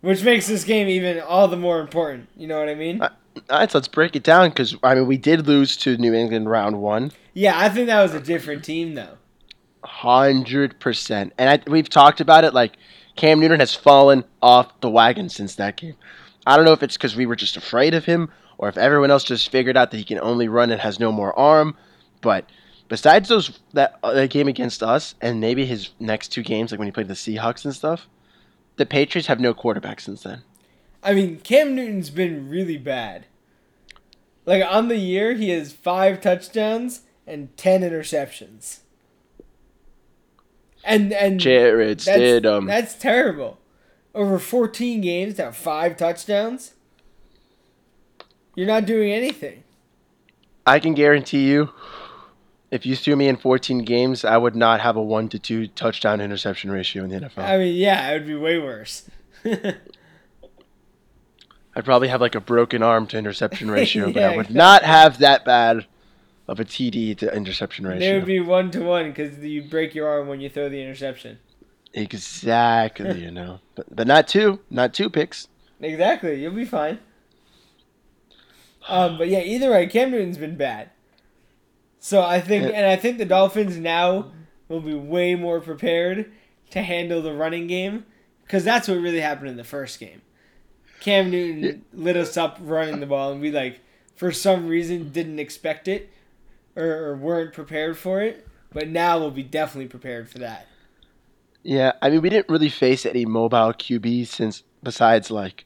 [0.03, 2.29] Which makes this game even all the more important.
[2.37, 3.01] You know what I mean?
[3.03, 3.11] Uh,
[3.51, 6.15] All right, so let's break it down because I mean we did lose to New
[6.15, 9.19] England round one, Yeah, I think that was a different team though.
[9.85, 12.55] hundred percent, and I, we've talked about it.
[12.55, 12.77] Like
[13.17, 15.97] Cam Newton has fallen off the wagon since that game.
[16.47, 19.11] I don't know if it's because we were just afraid of him, or if everyone
[19.11, 21.77] else just figured out that he can only run and has no more arm.
[22.21, 22.49] But
[22.89, 26.79] besides those that, uh, that game against us, and maybe his next two games, like
[26.79, 28.09] when he played the Seahawks and stuff,
[28.77, 30.43] the Patriots have no quarterback since then.
[31.03, 33.27] I mean, Cam Newton's been really bad.
[34.45, 38.81] Like on the year, he has five touchdowns and ten interceptions.
[40.85, 42.69] And and Jarrett that's, Stidham.
[42.69, 43.59] that's terrible.
[44.17, 46.73] Over fourteen games to have five touchdowns.
[48.57, 49.63] You're not doing anything.
[50.67, 51.71] I can guarantee you,
[52.71, 55.69] if you threw me in 14 games, I would not have a one to two
[55.69, 57.45] touchdown interception ratio in the NFL.
[57.45, 59.09] I mean, yeah, it would be way worse.
[59.45, 59.77] I'd
[61.85, 64.57] probably have like a broken arm to interception ratio, but I would exactly.
[64.57, 65.87] not have that bad
[66.49, 68.09] of a TD to interception ratio.
[68.09, 70.81] It would be one to one because you break your arm when you throw the
[70.83, 71.39] interception.
[71.93, 75.49] Exactly, you know, but but not two, not two picks.
[75.81, 76.99] Exactly, you'll be fine.
[78.89, 80.91] Um, but yeah, either way, Cam Newton's been bad.
[81.99, 82.71] So I think, Yeah.
[82.71, 84.31] and I think the Dolphins now
[84.69, 86.31] will be way more prepared
[86.71, 88.07] to handle the running game
[88.45, 90.23] because that's what really happened in the first game.
[91.01, 91.73] Cam Newton Yeah.
[91.93, 93.81] lit us up running the ball, and we like
[94.15, 96.11] for some reason didn't expect it
[96.77, 98.47] or, or weren't prepared for it.
[98.73, 100.67] But now we'll be definitely prepared for that.
[101.69, 105.65] Yeah, I mean, we didn't really face any mobile QB since besides like,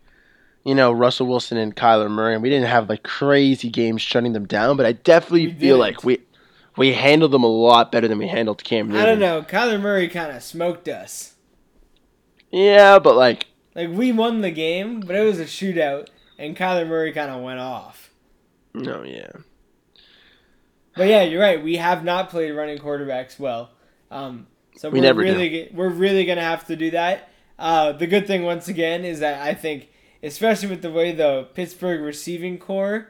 [0.64, 4.32] you know, Russell Wilson and Kyler Murray, and we didn't have like crazy games shutting
[4.32, 4.78] them down.
[4.78, 5.78] But I definitely We feel didn't.
[5.80, 6.18] like we
[6.78, 9.02] we handled them a lot better than we handled Cam Newton.
[9.02, 9.42] I don't know.
[9.42, 11.34] Kyler Murray kind of smoked us.
[12.50, 16.08] Yeah, but like, Like we won the game, but it was a shootout,
[16.38, 18.10] and Kyler Murray kind of went off.
[18.72, 19.30] no, yeah.
[20.96, 21.62] But yeah, you're right.
[21.62, 23.70] We have not played running quarterbacks well.
[24.10, 25.32] Um, so We we're never do.
[25.32, 27.28] really g- we're really gonna have to do that.
[27.58, 29.88] Uh, the good thing once again is that I think,
[30.22, 33.08] especially with the way the Pittsburgh receiving core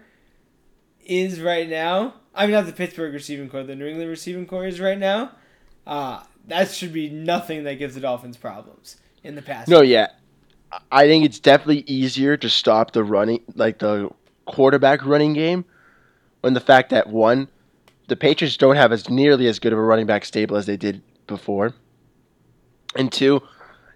[1.04, 2.14] is right now.
[2.34, 5.32] I mean, not the Pittsburgh receiving core, the New England receiving core is right now.
[5.86, 9.68] Uh, that should be nothing that gives the Dolphins problems in the past.
[9.68, 10.08] No, yeah.
[10.92, 14.08] I think it's definitely easier to stop the running, like the
[14.46, 15.64] quarterback running game,
[16.42, 17.48] when the fact that one,
[18.06, 20.76] the Patriots don't have as nearly as good of a running back stable as they
[20.76, 21.72] did before,
[22.94, 23.42] and two,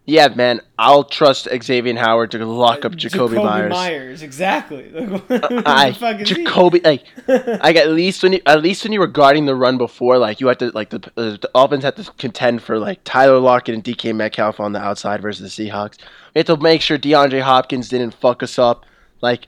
[0.07, 3.71] yeah, man, I'll trust Xavier Howard to lock up Jakobi, Meyers.
[3.71, 4.23] Meyers.
[4.23, 4.93] exactly.
[5.35, 9.47] Uh, I Jakobi, like, like at least when you, at least when you were guarding
[9.47, 12.79] the run before, like you had to like the, the, offense had to contend for
[12.79, 15.99] like Tyler Lockett and DK Metcalf on the outside versus the Seahawks.
[16.35, 18.85] We had to make sure DeAndre Hopkins didn't fuck us up.
[19.21, 19.47] Like,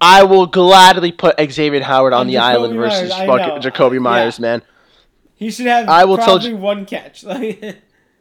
[0.00, 3.70] I will gladly put Xavier Howard on And the Jakobi island versus Meyers, fucking.
[3.70, 4.00] Jakobi Yeah.
[4.00, 4.62] Meyers, man.
[5.42, 7.24] He should have I will tell probably you- one catch.
[7.32, 7.76] Like,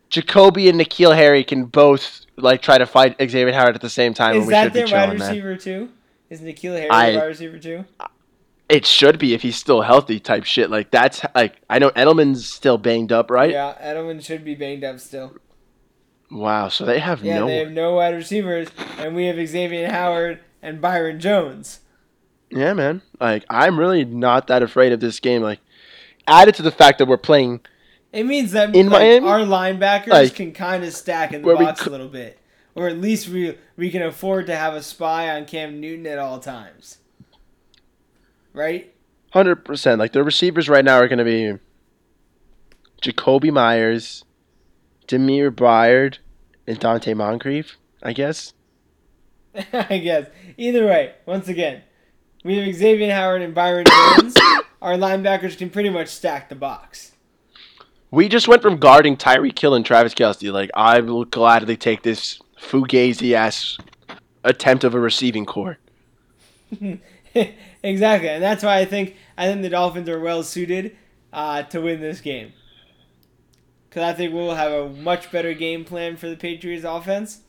[0.09, 4.13] Jakobi and N'Keal Harry can both like try to fight Xavier Howard at the same
[4.13, 4.35] time.
[4.35, 5.89] is that their wide receiver too?
[6.29, 7.85] Is N'Keal Harry I- wide receiver too?
[8.67, 10.69] It should be if he's still healthy, type shit.
[10.69, 13.51] Like that's like I know Edelman's still banged up, right?
[13.51, 15.33] Yeah, Edelman should be banged up still.
[16.29, 17.47] Wow, so they have Yeah, no.
[17.47, 21.81] they have no wide receivers, and we have Xavier Howard and Byron Jones.
[22.49, 23.01] Yeah, man.
[23.19, 25.41] Like I'm really not that afraid of this game.
[25.41, 25.59] Like
[26.27, 27.61] added to the fact that we're playing
[28.11, 31.55] It means that In like, Miami, our linebackers like, can kind of stack in the
[31.55, 32.39] box cou- a little bit,
[32.75, 36.19] or at least we we can afford to have a spy on Cam Newton at
[36.19, 36.97] all times.
[38.53, 38.93] Right?
[39.31, 39.99] hundred percent.
[39.99, 41.57] Like the receivers right now are going to be
[43.01, 44.25] Jakobi Meyers,
[45.07, 46.19] Damiere Byrd,
[46.67, 47.77] and Donte Moncrief.
[48.03, 48.53] I guess.
[49.73, 50.27] I guess.
[50.57, 51.83] Either way, once again,
[52.43, 54.35] we have Xavier Howard and Byron Jones.
[54.81, 57.11] our linebackers can pretty much stack the box.
[58.09, 60.51] We just went from guarding Tyreek Hill and Travis Kelce.
[60.51, 63.77] Like I will gladly take this fugazi ass
[64.43, 65.77] attempt of a receiving core.
[67.83, 70.97] exactly, and that's why I think I think the Dolphins are well suited
[71.31, 72.53] uh, to win this game.
[73.89, 77.41] Because I think we'll have a much better game plan for the Patriots offense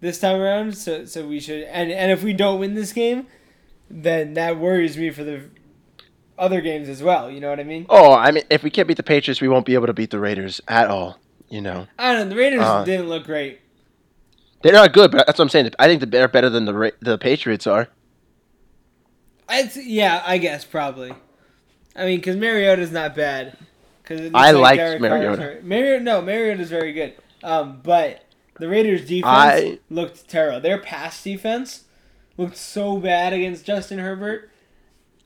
[0.00, 0.76] this time around.
[0.76, 3.26] So so we should and and if we don't win this game,
[3.90, 5.50] then that worries me for the
[6.40, 7.30] other games as well.
[7.30, 7.86] You know what I mean?
[7.88, 10.10] Oh, I mean, if we can't beat the Patriots, we won't be able to beat
[10.10, 11.18] the Raiders at all.
[11.48, 12.34] You know, I don't know.
[12.34, 13.60] The Raiders Uh, didn't look great.
[14.62, 15.70] they're not good, but that's what I'm saying.
[15.78, 17.88] I think they're better than the Ra- the Patriots are.
[19.48, 21.12] I'd, yeah, I guess probably.
[21.96, 23.56] I mean, because Mariota's not bad.
[24.04, 25.36] Cause I like Derek Mariota.
[25.36, 27.14] very- Mariota, no, Mariota's very good.
[27.42, 28.24] Um, but
[28.58, 30.60] the Raiders' defense I- looked terrible.
[30.60, 31.84] Their pass defense
[32.36, 34.50] looked so bad against Justin Herbert.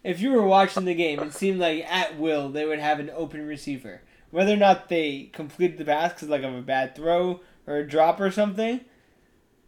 [0.04, 3.10] If you were watching the game, it seemed like at will they would have an
[3.14, 4.02] open receiver.
[4.30, 7.88] Whether or not they completed the pass because like of a bad throw or a
[7.88, 8.80] drop or something,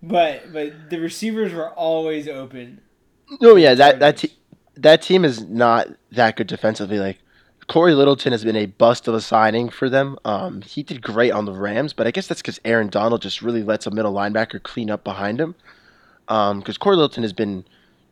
[0.03, 2.83] but but the receivers were always open.
[3.41, 4.37] No, yeah, that that te-
[4.77, 6.99] that team is not that good defensively.
[6.99, 7.19] Like
[7.67, 10.19] Cory Littleton has been a bust of a signing for them.
[10.25, 13.43] Um, he did great on the Rams, but I guess that's because Aaron Donald just
[13.43, 15.55] really lets a middle linebacker clean up behind him.
[16.29, 17.65] Um, because Cory Littleton has been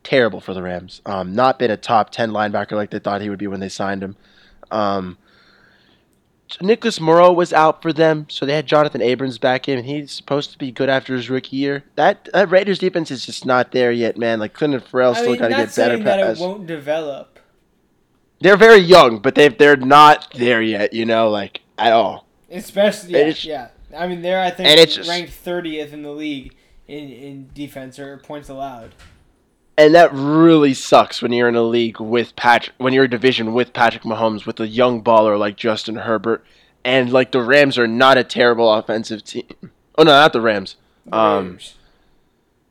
[0.04, 1.02] terrible for the Rams.
[1.04, 3.68] Um, not been a top ten linebacker like they thought he would be when they
[3.68, 4.16] signed him.
[4.70, 5.18] Um.
[6.60, 10.12] Nicholas Morrow was out for them, so they had Jonathan Abrams back in, and he's
[10.12, 11.84] supposed to be good after his rookie year.
[11.96, 14.38] That, that Raiders defense is just not there yet, man.
[14.38, 15.98] Like Clelin Ferrell still got to get better.
[15.98, 17.40] that it won't develop.
[18.40, 20.92] They're very young, but they they're not there yet.
[20.92, 22.26] You know, like at all.
[22.50, 23.68] Especially, yeah, yeah.
[23.98, 26.54] I mean, they're I think and it's just- ranked thirtieth in the league
[26.86, 28.94] in in defense or points allowed.
[29.76, 33.52] And that really sucks when you're in a league with Patrick, when you're a division
[33.54, 36.44] with Patrick Mahomes, with a young baller like Justin Herbert,
[36.84, 39.44] and like the Rams are not a terrible offensive team.
[39.98, 40.76] Oh no, not the Rams.
[41.06, 41.74] The Um, Raiders.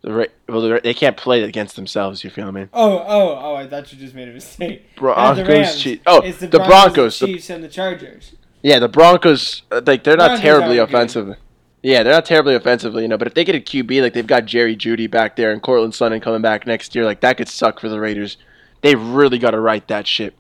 [0.02, 2.24] The Ra- well, the Ra- they can't play against themselves.
[2.24, 2.68] You feel me?
[2.74, 3.56] Oh, oh, oh!
[3.56, 4.96] I thought you just made a mistake.
[4.96, 5.80] Broncos, the Rams.
[5.82, 6.04] Chiefs.
[6.06, 8.36] Oh, it's the, the Broncos, Broncos, the Chiefs, and the Chargers.
[8.62, 11.38] Yeah, the Broncos, uh, like they're not Broncos terribly aren't good.
[11.84, 13.17] Yeah, they're not terribly offensively, you know.
[13.17, 15.93] But if they get a QB, like they've got Jerry Jeudy back there and Courtland
[15.93, 18.38] Sutton coming back next year, like that could suck for the Raiders.
[18.82, 20.34] They've really got to right that ship.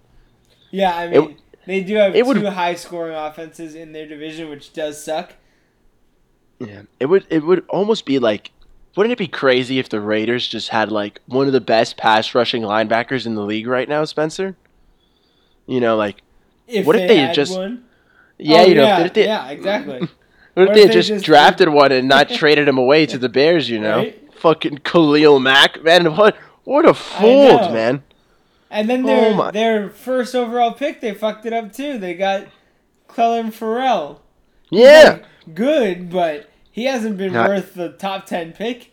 [0.71, 4.49] Yeah, I It- mean, they do have it would- two high-scoring offenses in their division,
[4.49, 5.33] which does suck.
[6.59, 8.51] Yeah, it would it would almost be like,
[8.95, 12.33] wouldn't it be crazy if the Raiders just had like one of the best pass
[12.33, 14.55] rushing linebackers in the league right now, Spencer?
[15.67, 16.21] You know, like
[16.67, 17.83] If What if they, they just- one.
[18.37, 20.07] yeah, Oh, you know, yeah, if they, yeah, exactly.
[20.53, 23.29] what if they they just, just- drafted one and not traded him away to the
[23.29, 23.69] Bears?
[23.69, 24.33] You know, Right?
[24.35, 28.03] fucking Khalil Mack, man, what what a fool, man.
[28.71, 31.97] And then their Oh their first overall pick, they fucked it up too.
[31.97, 32.47] They got
[33.07, 34.21] Clelin Ferrell.
[34.69, 35.19] Yeah,
[35.53, 38.91] good, but he hasn't been Not- worth the top ten pick.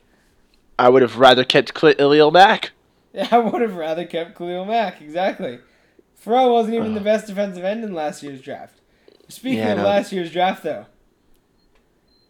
[0.78, 2.72] I would have rather kept Khalil Mack.
[3.12, 5.00] Yeah, I would have rather kept Khalil Mack.
[5.00, 5.58] Exactly.
[6.16, 8.74] Farrell wasn't even the best defensive end in last year's draft.
[9.28, 9.84] Speaking Yeah, of no.
[9.84, 10.84] last year's draft, though,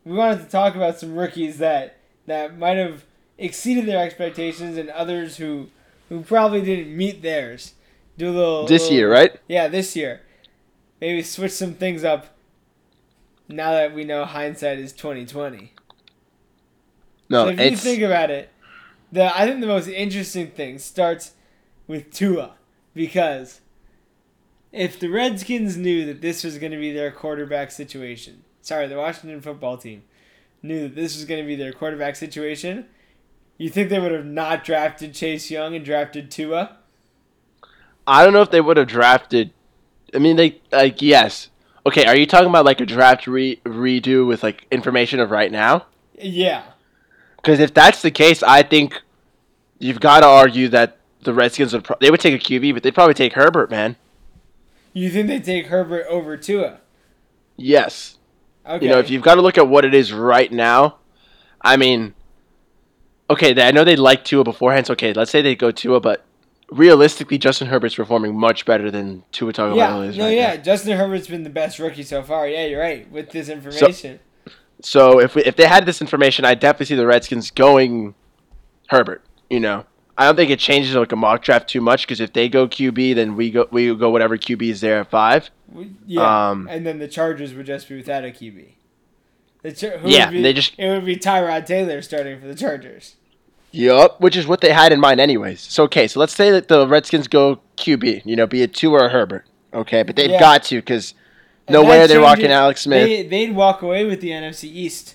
[0.05, 3.05] we wanted to talk about some rookies that that might have
[3.39, 5.69] exceeded their expectations and others who
[6.09, 7.75] who probably didn't meet theirs.
[8.19, 9.37] Do a little This little- year, right?
[9.49, 10.21] Yeah, this year.
[11.01, 12.35] Maybe switch some things up.
[13.49, 15.73] Now that we know hindsight is twenty twenty.
[17.29, 18.51] No, so if you think about it,
[19.13, 21.33] the I think the most interesting thing starts
[21.87, 22.55] with Tua
[22.95, 23.61] because
[24.73, 28.97] if the Redskins knew that this was going to be their quarterback situation, sorry, the
[28.97, 30.03] Washington football team
[30.63, 32.87] knew that this was going to be their quarterback situation,
[33.59, 36.79] you think they would have not drafted Chase Young and drafted Tua?
[38.07, 39.53] I don't know if they would have drafted.
[40.15, 41.51] I mean, they like yes.
[41.87, 45.51] Okay, are you talking about like a draft re- redo with like information of right
[45.51, 45.87] now?
[46.19, 46.65] Yeah.
[47.37, 49.01] Because if that's the case, I think
[49.79, 52.83] you've got to argue that the Redskins would pro- they would take a QB, but
[52.83, 53.97] they'd probably take Herbert, man.
[54.93, 56.81] You think they take Herbert over Tua?
[57.57, 58.17] Yes,
[58.71, 58.87] Okay.
[58.87, 60.99] You know, if you've got to look at what it is right now,
[61.61, 62.15] I mean,
[63.29, 64.87] okay, they- I know they liked Tua beforehand.
[64.87, 66.25] So okay, let's say they go Tua, but
[66.71, 70.55] realistically, Justin Herbert's performing much better than Tua Tagovailoa yeah, is no, right yeah.
[70.55, 70.63] now.
[70.63, 72.49] Justin Herbert's been the best rookie so far.
[72.49, 74.21] Yeah, you're right with this information.
[74.83, 78.15] So if we, if they had this information, I definitely see the Redskins going
[78.89, 79.23] Herbert.
[79.51, 79.85] You know,
[80.21, 82.69] I don't think it changes like a mock draft too much because if they go
[82.69, 85.51] QB, then we go we go whatever QB is there at five.
[86.07, 88.75] Yeah, Um, and then the Chargers would just be without a QB.
[89.63, 92.47] The Char- who Yeah, would be, they just- it would be Tyrod Taylor starting for
[92.47, 93.17] the Chargers.
[93.73, 95.61] Yup, which is what they had in mind anyways.
[95.61, 99.01] So okay, so let's say that the Redskins go QB, you know, be it Tua
[99.03, 99.47] or a Herbert.
[99.73, 100.41] Okay, but they've Yeah.
[100.41, 101.15] got to because
[101.69, 103.07] no way are they walking Alex Smith.
[103.09, 105.15] They, they'd walk away with the NFC East.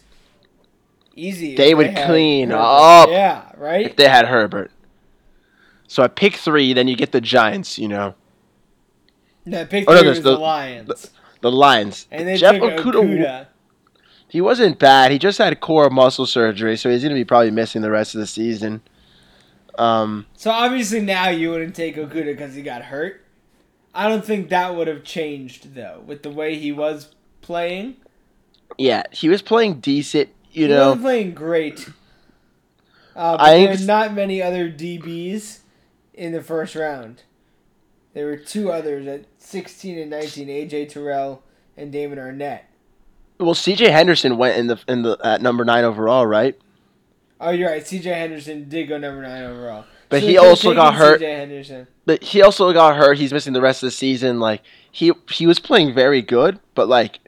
[1.18, 1.56] Easy.
[1.56, 2.62] They would had clean Herbert.
[2.62, 3.10] up.
[3.10, 3.86] Yeah, right.
[3.86, 4.72] if they had Herbert.
[5.96, 7.80] So at pick three, then you get the Giants.
[7.80, 8.16] You know,
[9.46, 12.06] No, pick Oh, no, three there's was the, the- Lions, the Lions.
[12.12, 13.48] and they Jeff took Okudah, Okudah.
[14.28, 15.12] he wasn't bad.
[15.12, 18.20] He just had core muscle surgery, so he's gonna be probably missing the rest of
[18.20, 18.82] the season.
[19.78, 23.22] Um, So obviously now you wouldn't take Okudah because he got hurt.
[23.94, 27.96] I don't think that would have changed though with the way he was playing.
[28.78, 30.28] yeah, he was playing decent.
[30.52, 31.88] You he know, playing great.
[33.16, 35.60] Uh, but I think there are not many other DBs
[36.18, 37.24] in the first round.
[38.14, 41.44] There were two others at 16 and 19, AJ Terrell
[41.76, 42.62] and Damon Arnette.
[43.40, 43.90] well, C.J.
[43.90, 46.58] Henderson went in the in the at number nine overall, right?
[47.40, 47.84] Oh, you're right.
[47.84, 49.86] CJ Henderson did go number nine overall.
[50.08, 51.20] But So he also got hurt.
[51.20, 51.88] CJ Henderson.
[52.06, 53.18] But he also got hurt.
[53.18, 54.40] He's missing the rest of the season.
[54.40, 57.20] Like he he was playing very good, but like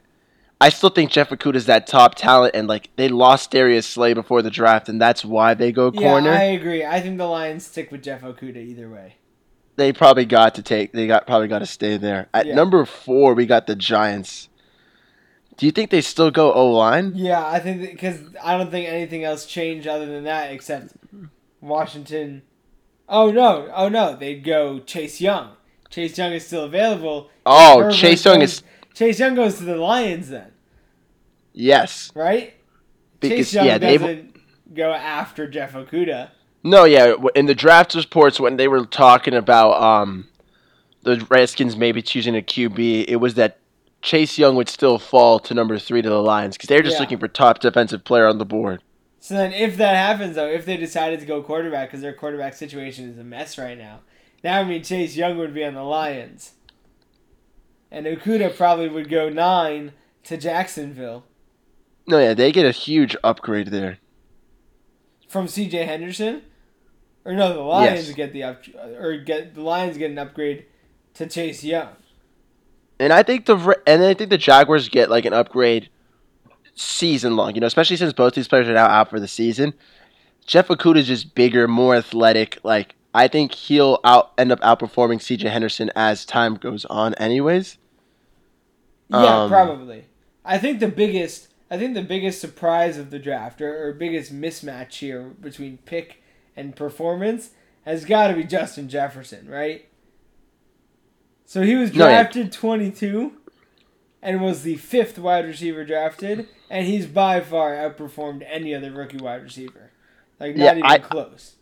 [0.60, 4.12] I still think Jeff Okudah is that top talent, and like they lost Darius Slay
[4.12, 6.32] before the draft, and that's why they go corner.
[6.32, 6.84] Yeah, I agree.
[6.84, 9.16] I think the Lions stick with Jeff Okudah either way.
[9.76, 10.92] they probably got to take.
[10.92, 12.28] They got probably got to stay there.
[12.34, 12.56] At Yeah.
[12.56, 14.48] number four, we got the Giants.
[15.56, 17.12] Do you think they still go O line?
[17.14, 20.92] Yeah, I think because I don't think anything else changed other than that except
[21.60, 22.42] Washington.
[23.08, 23.70] Oh no!
[23.74, 24.16] Oh no!
[24.16, 25.50] They'd go Chase Young.
[25.90, 27.30] Chase Young is still available.
[27.46, 28.62] Oh, Chase Young is
[28.98, 30.50] Chase Young goes to the Lions then,
[31.52, 32.10] yes.
[32.14, 32.54] right?
[33.20, 34.36] Because Chase Young yeah, doesn't
[34.74, 36.30] go after Jeff Okudah.
[36.64, 37.14] no yeah.
[37.36, 40.26] In the draft reports when they were talking about um
[41.02, 43.58] the Redskins maybe choosing a QB, it was that
[44.02, 47.00] Chase Young would still fall to number three to the Lions because they're just Yeah.
[47.00, 48.82] looking for top defensive player on the board.
[49.20, 52.54] So then, if that happens though, if they decided to go quarterback because their quarterback
[52.54, 54.00] situation is a mess right now,
[54.42, 56.52] that would mean Chase Young would be on the Lions,
[57.90, 59.92] and Okudah probably would go nine
[60.24, 61.24] to Jacksonville.
[62.06, 63.98] No, yeah, they get a huge upgrade there.
[65.28, 65.84] from C.J.
[65.84, 66.42] Henderson,
[67.24, 68.16] or no, the Lions Yes.
[68.16, 68.62] get the up
[68.98, 70.64] or get the Lions get an upgrade
[71.14, 71.88] to Chase Young.
[72.98, 75.90] And I think the and I think the Jaguars get like an upgrade
[76.74, 77.54] season long.
[77.54, 79.74] You know, especially since both these players are now out for the season.
[80.46, 82.58] Jeff Okudah is just bigger, more athletic.
[82.64, 85.48] Like I think he'll out end up outperforming C.J.
[85.48, 87.14] Henderson as time goes on.
[87.14, 87.77] Anyways,
[89.10, 90.04] Yeah, Um, probably.
[90.44, 94.32] I think the biggest I think the biggest surprise of the draft or, or biggest
[94.34, 96.22] mismatch here between pick
[96.56, 97.50] and performance
[97.84, 99.84] has got to be Justin Jefferson, right?
[101.44, 102.22] So he was No, yeah.
[102.22, 103.32] drafted 22
[104.22, 109.18] and was the fifth wide receiver drafted, and he's by far outperformed any other rookie
[109.18, 109.90] wide receiver.
[110.40, 111.56] Like, not Yeah, even I- close.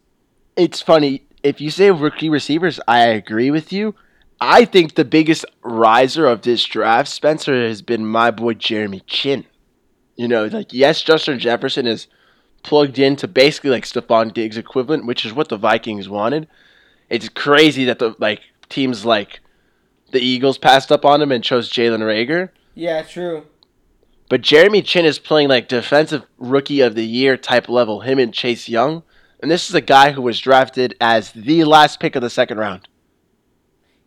[0.57, 2.79] it's funny if you say rookie receivers.
[2.89, 3.95] I agree with you.
[4.41, 9.47] I think the biggest riser of this draft, Spencer, has been my boy Jeremy Chinn.
[10.17, 12.07] You know, like yes, Justin Jefferson is
[12.63, 16.49] plugged into basically like Stefon Diggs equivalent, which is what the Vikings wanted.
[17.09, 19.41] It's crazy that the like teams like
[20.13, 22.51] the Eagles passed up on him and chose Jalen Reagor.
[22.75, 23.47] Yeah, true.
[24.29, 28.35] But Jeremy Chinn is playing like defensive rookie of the year type level, him and
[28.35, 29.03] Chase Young.
[29.41, 32.59] And this is a guy who was drafted as the last pick of the second
[32.59, 32.89] round.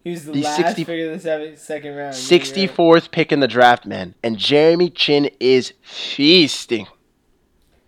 [0.03, 2.15] He was the The last 60 pick of the seven, second round.
[2.15, 2.69] Yeah, you're right.
[2.69, 4.15] 64th pick in the draft, man.
[4.23, 6.87] And Jeremy Chinn is feasting.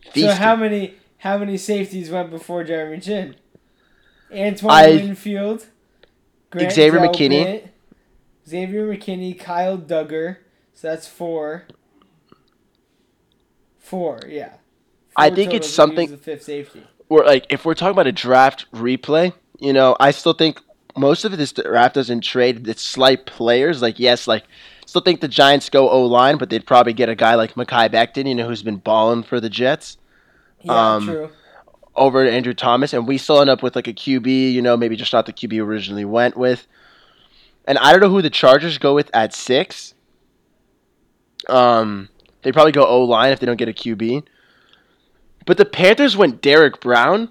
[0.03, 0.23] Feasting.
[0.29, 3.35] So how many how many safeties went before Jeremy Chinn?
[4.33, 5.67] Antoine I- Winfield,
[6.49, 7.67] Grant Xavier Delpit, McKinney.
[8.47, 10.37] Xavier McKinney, Kyle Dugger.
[10.73, 11.65] So that's four.
[13.79, 14.53] Four, yeah.
[15.15, 16.83] I think it's totals, and he something- fifth safety.
[17.09, 20.61] Or like if we're talking about a draft replay, you know, I still think
[20.97, 23.81] most of this draft doesn't trade its slight players.
[23.81, 24.43] Like yes, like
[24.85, 27.89] still think the Giants go O line, but they'd probably get a guy like Mekhi
[27.89, 29.97] Becton, you know, who's been balling for the Jets.
[30.61, 31.29] Yeah, Um, true.
[31.95, 34.75] over to Andrew Thomas, and we still end up with like a QB, you know,
[34.77, 36.67] maybe just not the QB originally went with.
[37.65, 39.93] And I don't know who the Chargers go with at six.
[41.47, 42.09] Um,
[42.43, 44.23] They probably go O line if they don't get a QB.
[45.45, 47.29] But the Panthers went Derrick Brown,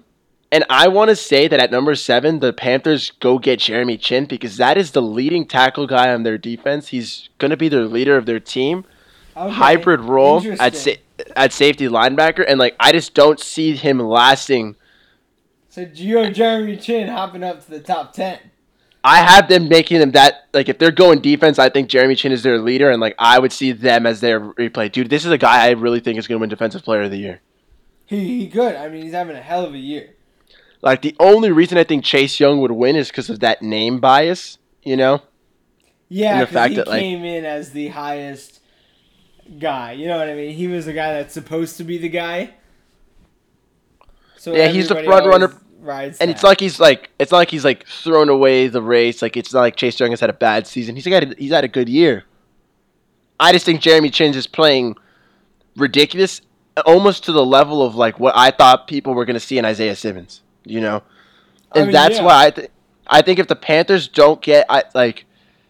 [0.51, 4.25] and I want to say that at number seven, the Panthers go get Jeremy Chinn
[4.25, 6.89] because that is the leading tackle guy on their defense.
[6.89, 8.85] He's going to be their leader of their team.
[9.35, 10.91] Okay, Hybrid role at sa-
[11.37, 14.75] at safety linebacker, and like I just don't see him lasting.
[15.69, 18.39] So you have Jeremy Chinn hopping up to the top ten.
[19.05, 22.33] I have them making them that like if they're going defense, I think Jeremy Chinn
[22.33, 24.91] is their leader, and like I would see them as their replay.
[24.91, 27.11] Dude, this is a guy I really think is going to win Defensive Player of
[27.11, 27.39] the Year.
[28.05, 28.75] He he good.
[28.75, 30.09] I mean, he's having a hell of a year.
[30.81, 33.99] Like the only reason I think Chase Young would win is because of that name
[33.99, 34.57] bias.
[34.83, 35.21] You know,
[36.09, 38.59] Yeah, And the fact he that, like- came in as the highest
[39.59, 39.91] guy.
[39.91, 40.55] You know what I mean?
[40.55, 42.55] He was the guy that's supposed to be the guy.
[44.37, 46.33] So Yeah, he's the front runner, Rides and that.
[46.35, 49.21] it's like he's like it's not like he's like thrown away the race.
[49.21, 50.95] Like it's not like Chase Young has had a bad season.
[50.95, 52.23] He's had a, he's had a good year.
[53.39, 54.95] I just think Jeremy Chinn is playing
[55.75, 56.41] ridiculous,
[56.85, 59.65] almost to the level of like what I thought people were going to see in
[59.65, 60.41] Isaiah Simmons.
[60.63, 61.03] You know,
[61.71, 62.23] I and mean, that's yeah.
[62.23, 62.69] why I th-
[63.07, 65.25] I think if the Panthers don't get I like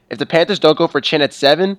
[0.09, 1.77] if the Panthers don't go for Chinn at seven,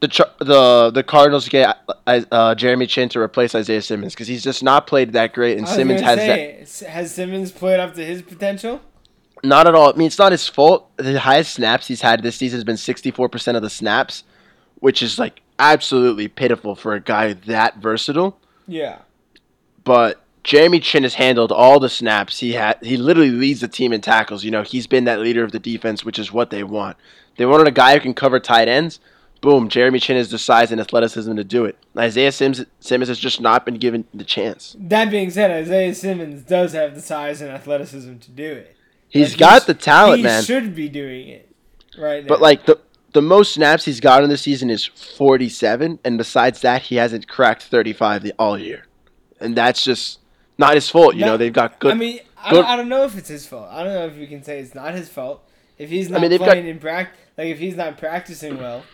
[0.00, 4.28] the Char- the the Cardinals get uh, uh, Jeremy Chinn to replace Isaiah Simmons because
[4.28, 7.78] he's just not played that great, and I Simmons has say, s- Has Simmons played
[7.80, 8.80] up to his potential?
[9.44, 9.92] Not at all.
[9.92, 10.88] I mean, it's not his fault.
[10.98, 14.22] The highest snaps he's had this season has been 64% of the snaps,
[14.76, 18.38] which is like absolutely pitiful for a guy that versatile.
[18.68, 18.98] Yeah.
[19.82, 22.40] But Jeremy Chinn has handled all the snaps.
[22.40, 24.44] He had he literally leads the team in tackles.
[24.44, 26.96] You know, he's been that leader of the defense, which is what they want.
[27.36, 29.00] They wanted a guy who can cover tight ends.
[29.40, 31.76] Boom, Jeremy Chinn has the size and athleticism to do it.
[31.98, 34.76] Isaiah Sims, Simmons has just not been given the chance.
[34.78, 38.76] That being said, Isaiah Simmons does have the size and athleticism to do it.
[39.08, 40.42] He's Like, got the talent, he man.
[40.42, 41.52] He should be doing it
[41.98, 42.28] right now.
[42.28, 42.80] But like the
[43.12, 47.64] the most snaps he's gotten this season is 47, and besides that, he hasn't cracked
[47.64, 48.86] 35 the, all year,
[49.38, 50.20] and that's just
[50.58, 51.14] not his fault.
[51.14, 51.92] You No, know, they've got good.
[51.92, 53.68] I mean, I, good- I don't know if it's his fault.
[53.70, 55.48] I don't know if we can say it's not his fault.
[55.78, 58.84] If he's not mean, they've got- playing in practice, like if he's not practicing well,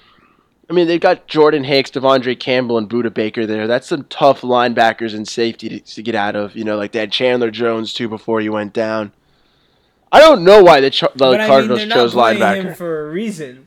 [0.70, 3.66] I mean, they've got Jordan Hicks, De'Vondre Campbell, and Budda Baker there.
[3.66, 6.54] That's some tough linebackers and safety to, to get out of.
[6.56, 9.12] You know, like they had Chandler Jones too before he went down.
[10.12, 12.76] I don't know why the, Ch- the but I mean, Cardinals chose linebacker.
[12.76, 13.66] for a reason.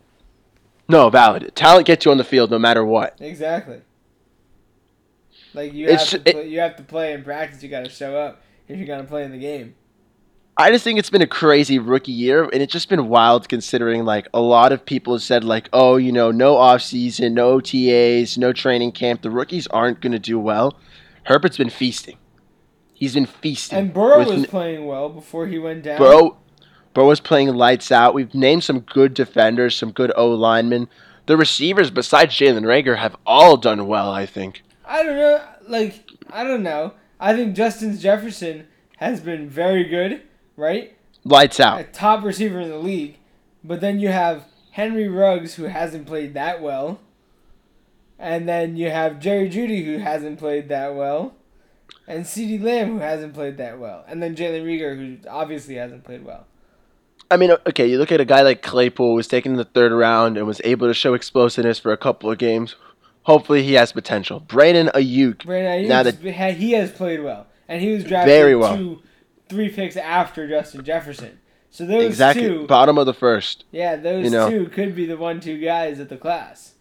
[0.88, 1.52] no, valid.
[1.56, 3.18] Talent gets you on the field no matter what.
[3.20, 3.82] Exactly.
[5.54, 7.62] Like you have to play, you have to play in practice.
[7.62, 9.76] You got to show up if you're gonna play in the game.
[10.58, 14.04] I just think it's been a crazy rookie year, and it's just been wild considering
[14.06, 17.60] like a lot of people have said like, oh, you know, no off season, no
[17.60, 19.22] OTAs, no training camp.
[19.22, 20.78] The rookies aren't going to do well.
[21.24, 22.18] Herbert's been feasting.
[22.94, 23.80] He's been feasting.
[23.80, 25.98] And Burrow was n- playing well before he went down.
[25.98, 26.38] Burrow,
[26.94, 28.14] Burrow was playing lights out.
[28.14, 30.90] We've named some good defenders, some good O linemen.
[31.26, 34.12] The receivers, besides Jalen Reagor, have all done well.
[34.12, 34.64] I think.
[34.92, 35.42] I don't know.
[35.68, 36.94] Like I don't know.
[37.20, 38.68] I think Justin Jefferson
[38.98, 40.22] has been very good.
[40.58, 40.98] Right.
[41.24, 41.94] Lights a out.
[41.94, 43.18] top receiver in the league.
[43.64, 47.00] But then you have Henry Ruggs, who hasn't played that well.
[48.20, 51.36] And then you have Jerry Jeudy, who hasn't played that well.
[52.08, 54.04] And CeeDee Lamb, who hasn't played that well.
[54.08, 56.48] And then Jalen Reagor, who obviously hasn't played well.
[57.30, 59.64] I mean, okay, you look at a guy like Claypool, who was taken in the
[59.64, 62.76] third round and was able to show explosiveness for a couple of games.
[63.24, 64.40] Hopefully, he has potential.
[64.40, 67.48] Brandon Aiyuk, Brandon Now Aiyuk, he has played well.
[67.68, 68.76] And he was drafted Very well.
[68.76, 69.02] two,
[69.48, 71.40] three picks after Justin Jefferson.
[71.70, 73.64] So those exactly two, bottom of the first.
[73.72, 74.50] yeah, those you know.
[74.50, 76.74] two could be the one-two guys at the class.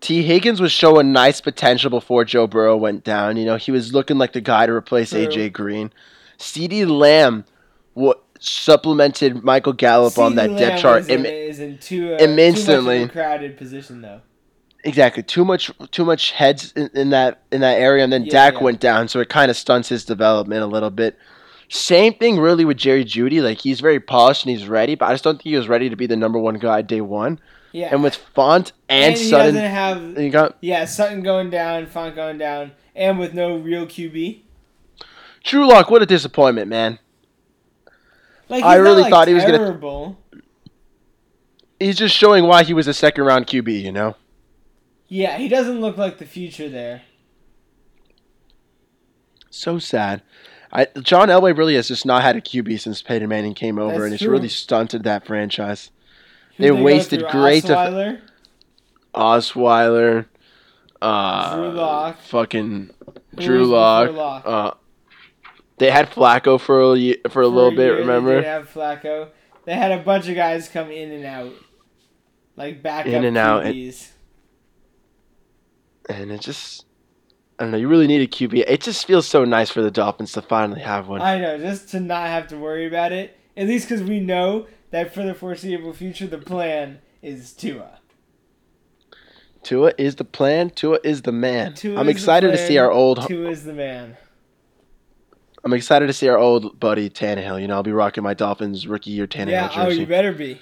[0.00, 3.36] Tee Higgins was showing nice potential before Joe Burrow went down.
[3.36, 5.26] You know, he was looking like the guy to replace True.
[5.26, 5.92] AJ Green.
[6.38, 7.44] CeeDee Lamb
[7.94, 11.00] what supplemented Michael Gallup on that Lamb depth chart.
[11.02, 12.74] is in, Im- is in too, uh, immensely.
[12.76, 14.20] too much of a crowded position though.
[14.84, 18.30] Exactly, too much, too much heads in, in that in that area, and then Yeah,
[18.32, 18.62] Dak yeah.
[18.62, 21.18] went down, so it kind of stunts his development a little bit.
[21.68, 23.42] Same thing, really, with Jerry Jeudy.
[23.42, 25.90] Like he's very polished and he's ready, but I just don't think he was ready
[25.90, 27.40] to be the number one guy day one.
[27.72, 31.86] Yeah, And with Fant and, he Sutton, doesn't have you got yeah Sutton going down,
[31.86, 34.40] Fant going down, and with no real QB.
[35.44, 35.90] Drew Lock.
[35.90, 36.98] What a disappointment, man.
[38.48, 40.18] Like I really like, thought he was gonna- terrible.
[41.78, 43.82] He's just showing why he was a second round QB.
[43.82, 44.16] You know.
[45.08, 47.02] Yeah, he doesn't look like the future there.
[49.50, 50.22] So sad.
[50.70, 53.92] I, John Elway really has just not had a QB since Peyton Manning came over,
[53.92, 54.32] That's and it's true.
[54.32, 55.90] really stunted that franchise.
[56.56, 58.20] Who'd They wasted great def- Osweiler,
[59.14, 60.26] Osweiler,
[61.00, 62.20] uh, Drew Lock.
[62.20, 62.90] fucking
[63.36, 64.12] Drew Lock.
[64.12, 64.42] Lock?
[64.46, 64.72] Uh,
[65.78, 67.78] they had Flacco for a for a For little bit.
[67.78, 68.42] year, They Remember?
[68.42, 69.28] have Flacco.
[69.64, 71.52] They had a bunch of guys come in and out,
[72.56, 73.64] like backup In and out,
[76.08, 76.84] and- it just
[77.58, 77.78] I don't know.
[77.78, 78.64] You really need a QB.
[78.68, 81.20] It just feels so nice for the Dolphins to finally have one.
[81.20, 83.36] I know, just to not have to worry about it.
[83.56, 87.98] At least because we know that for the foreseeable future, the plan is Tua.
[89.64, 90.70] Tua is the plan.
[90.70, 91.74] Tua is the man.
[91.74, 93.26] Tua I'm excited to see our old.
[93.26, 94.16] Tua is the man.
[95.64, 97.60] I'm excited to see our old buddy Tannehill.
[97.60, 100.60] You know, I'll be rocking my Dolphins rookie year Tannehill yeah, oh, you better be.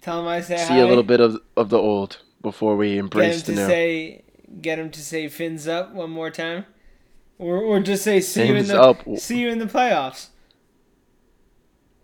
[0.00, 0.78] Tell him I say see hi.
[0.78, 3.66] a little bit of of the old before we Get him embrace to the new.
[3.66, 4.22] say,
[4.60, 6.64] get him to say fins up one more time,
[7.38, 9.02] or or just say see you in the up.
[9.18, 10.28] see you in the playoffs.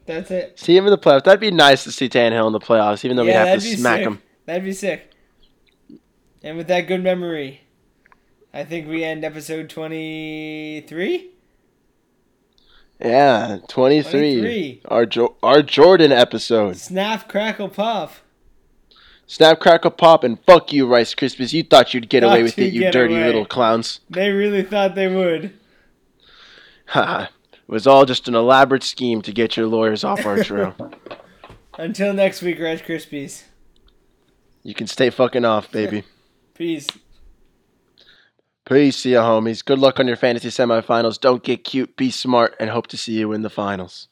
[0.06, 0.58] That's it.
[0.58, 1.24] See him in the playoffs.
[1.24, 3.76] That'd be nice to see Tannehill in the playoffs, even though Yeah, we'd have to
[3.76, 4.06] smack sick.
[4.08, 4.22] him.
[4.46, 5.10] That'd be sick.
[6.42, 7.60] And with that good memory,
[8.52, 11.28] I think we end episode twenty three.
[13.00, 14.10] Yeah, 23.
[14.10, 14.82] 23.
[14.84, 16.76] Our jo- our Jordan episode.
[16.76, 18.21] Snap, crackle, puff.
[19.26, 21.52] Snap, crackle, pop, and fuck you, Rice Krispies.
[21.52, 23.24] You thought you'd get away with it, you dirty away.
[23.26, 24.00] little clowns.
[24.10, 25.58] They really thought they would.
[26.86, 27.24] Haha.
[27.52, 30.74] it was all just an elaborate scheme to get your lawyers off our trail.
[31.78, 33.44] Until next week, Rice Krispies.
[34.62, 36.04] you can stay fucking off, baby.
[36.54, 36.86] Peace.
[38.66, 39.64] Peace, see ya, homies.
[39.64, 41.18] Good luck on your fantasy semifinals.
[41.18, 44.08] Don't get cute, be smart, and hope to see you in the finals.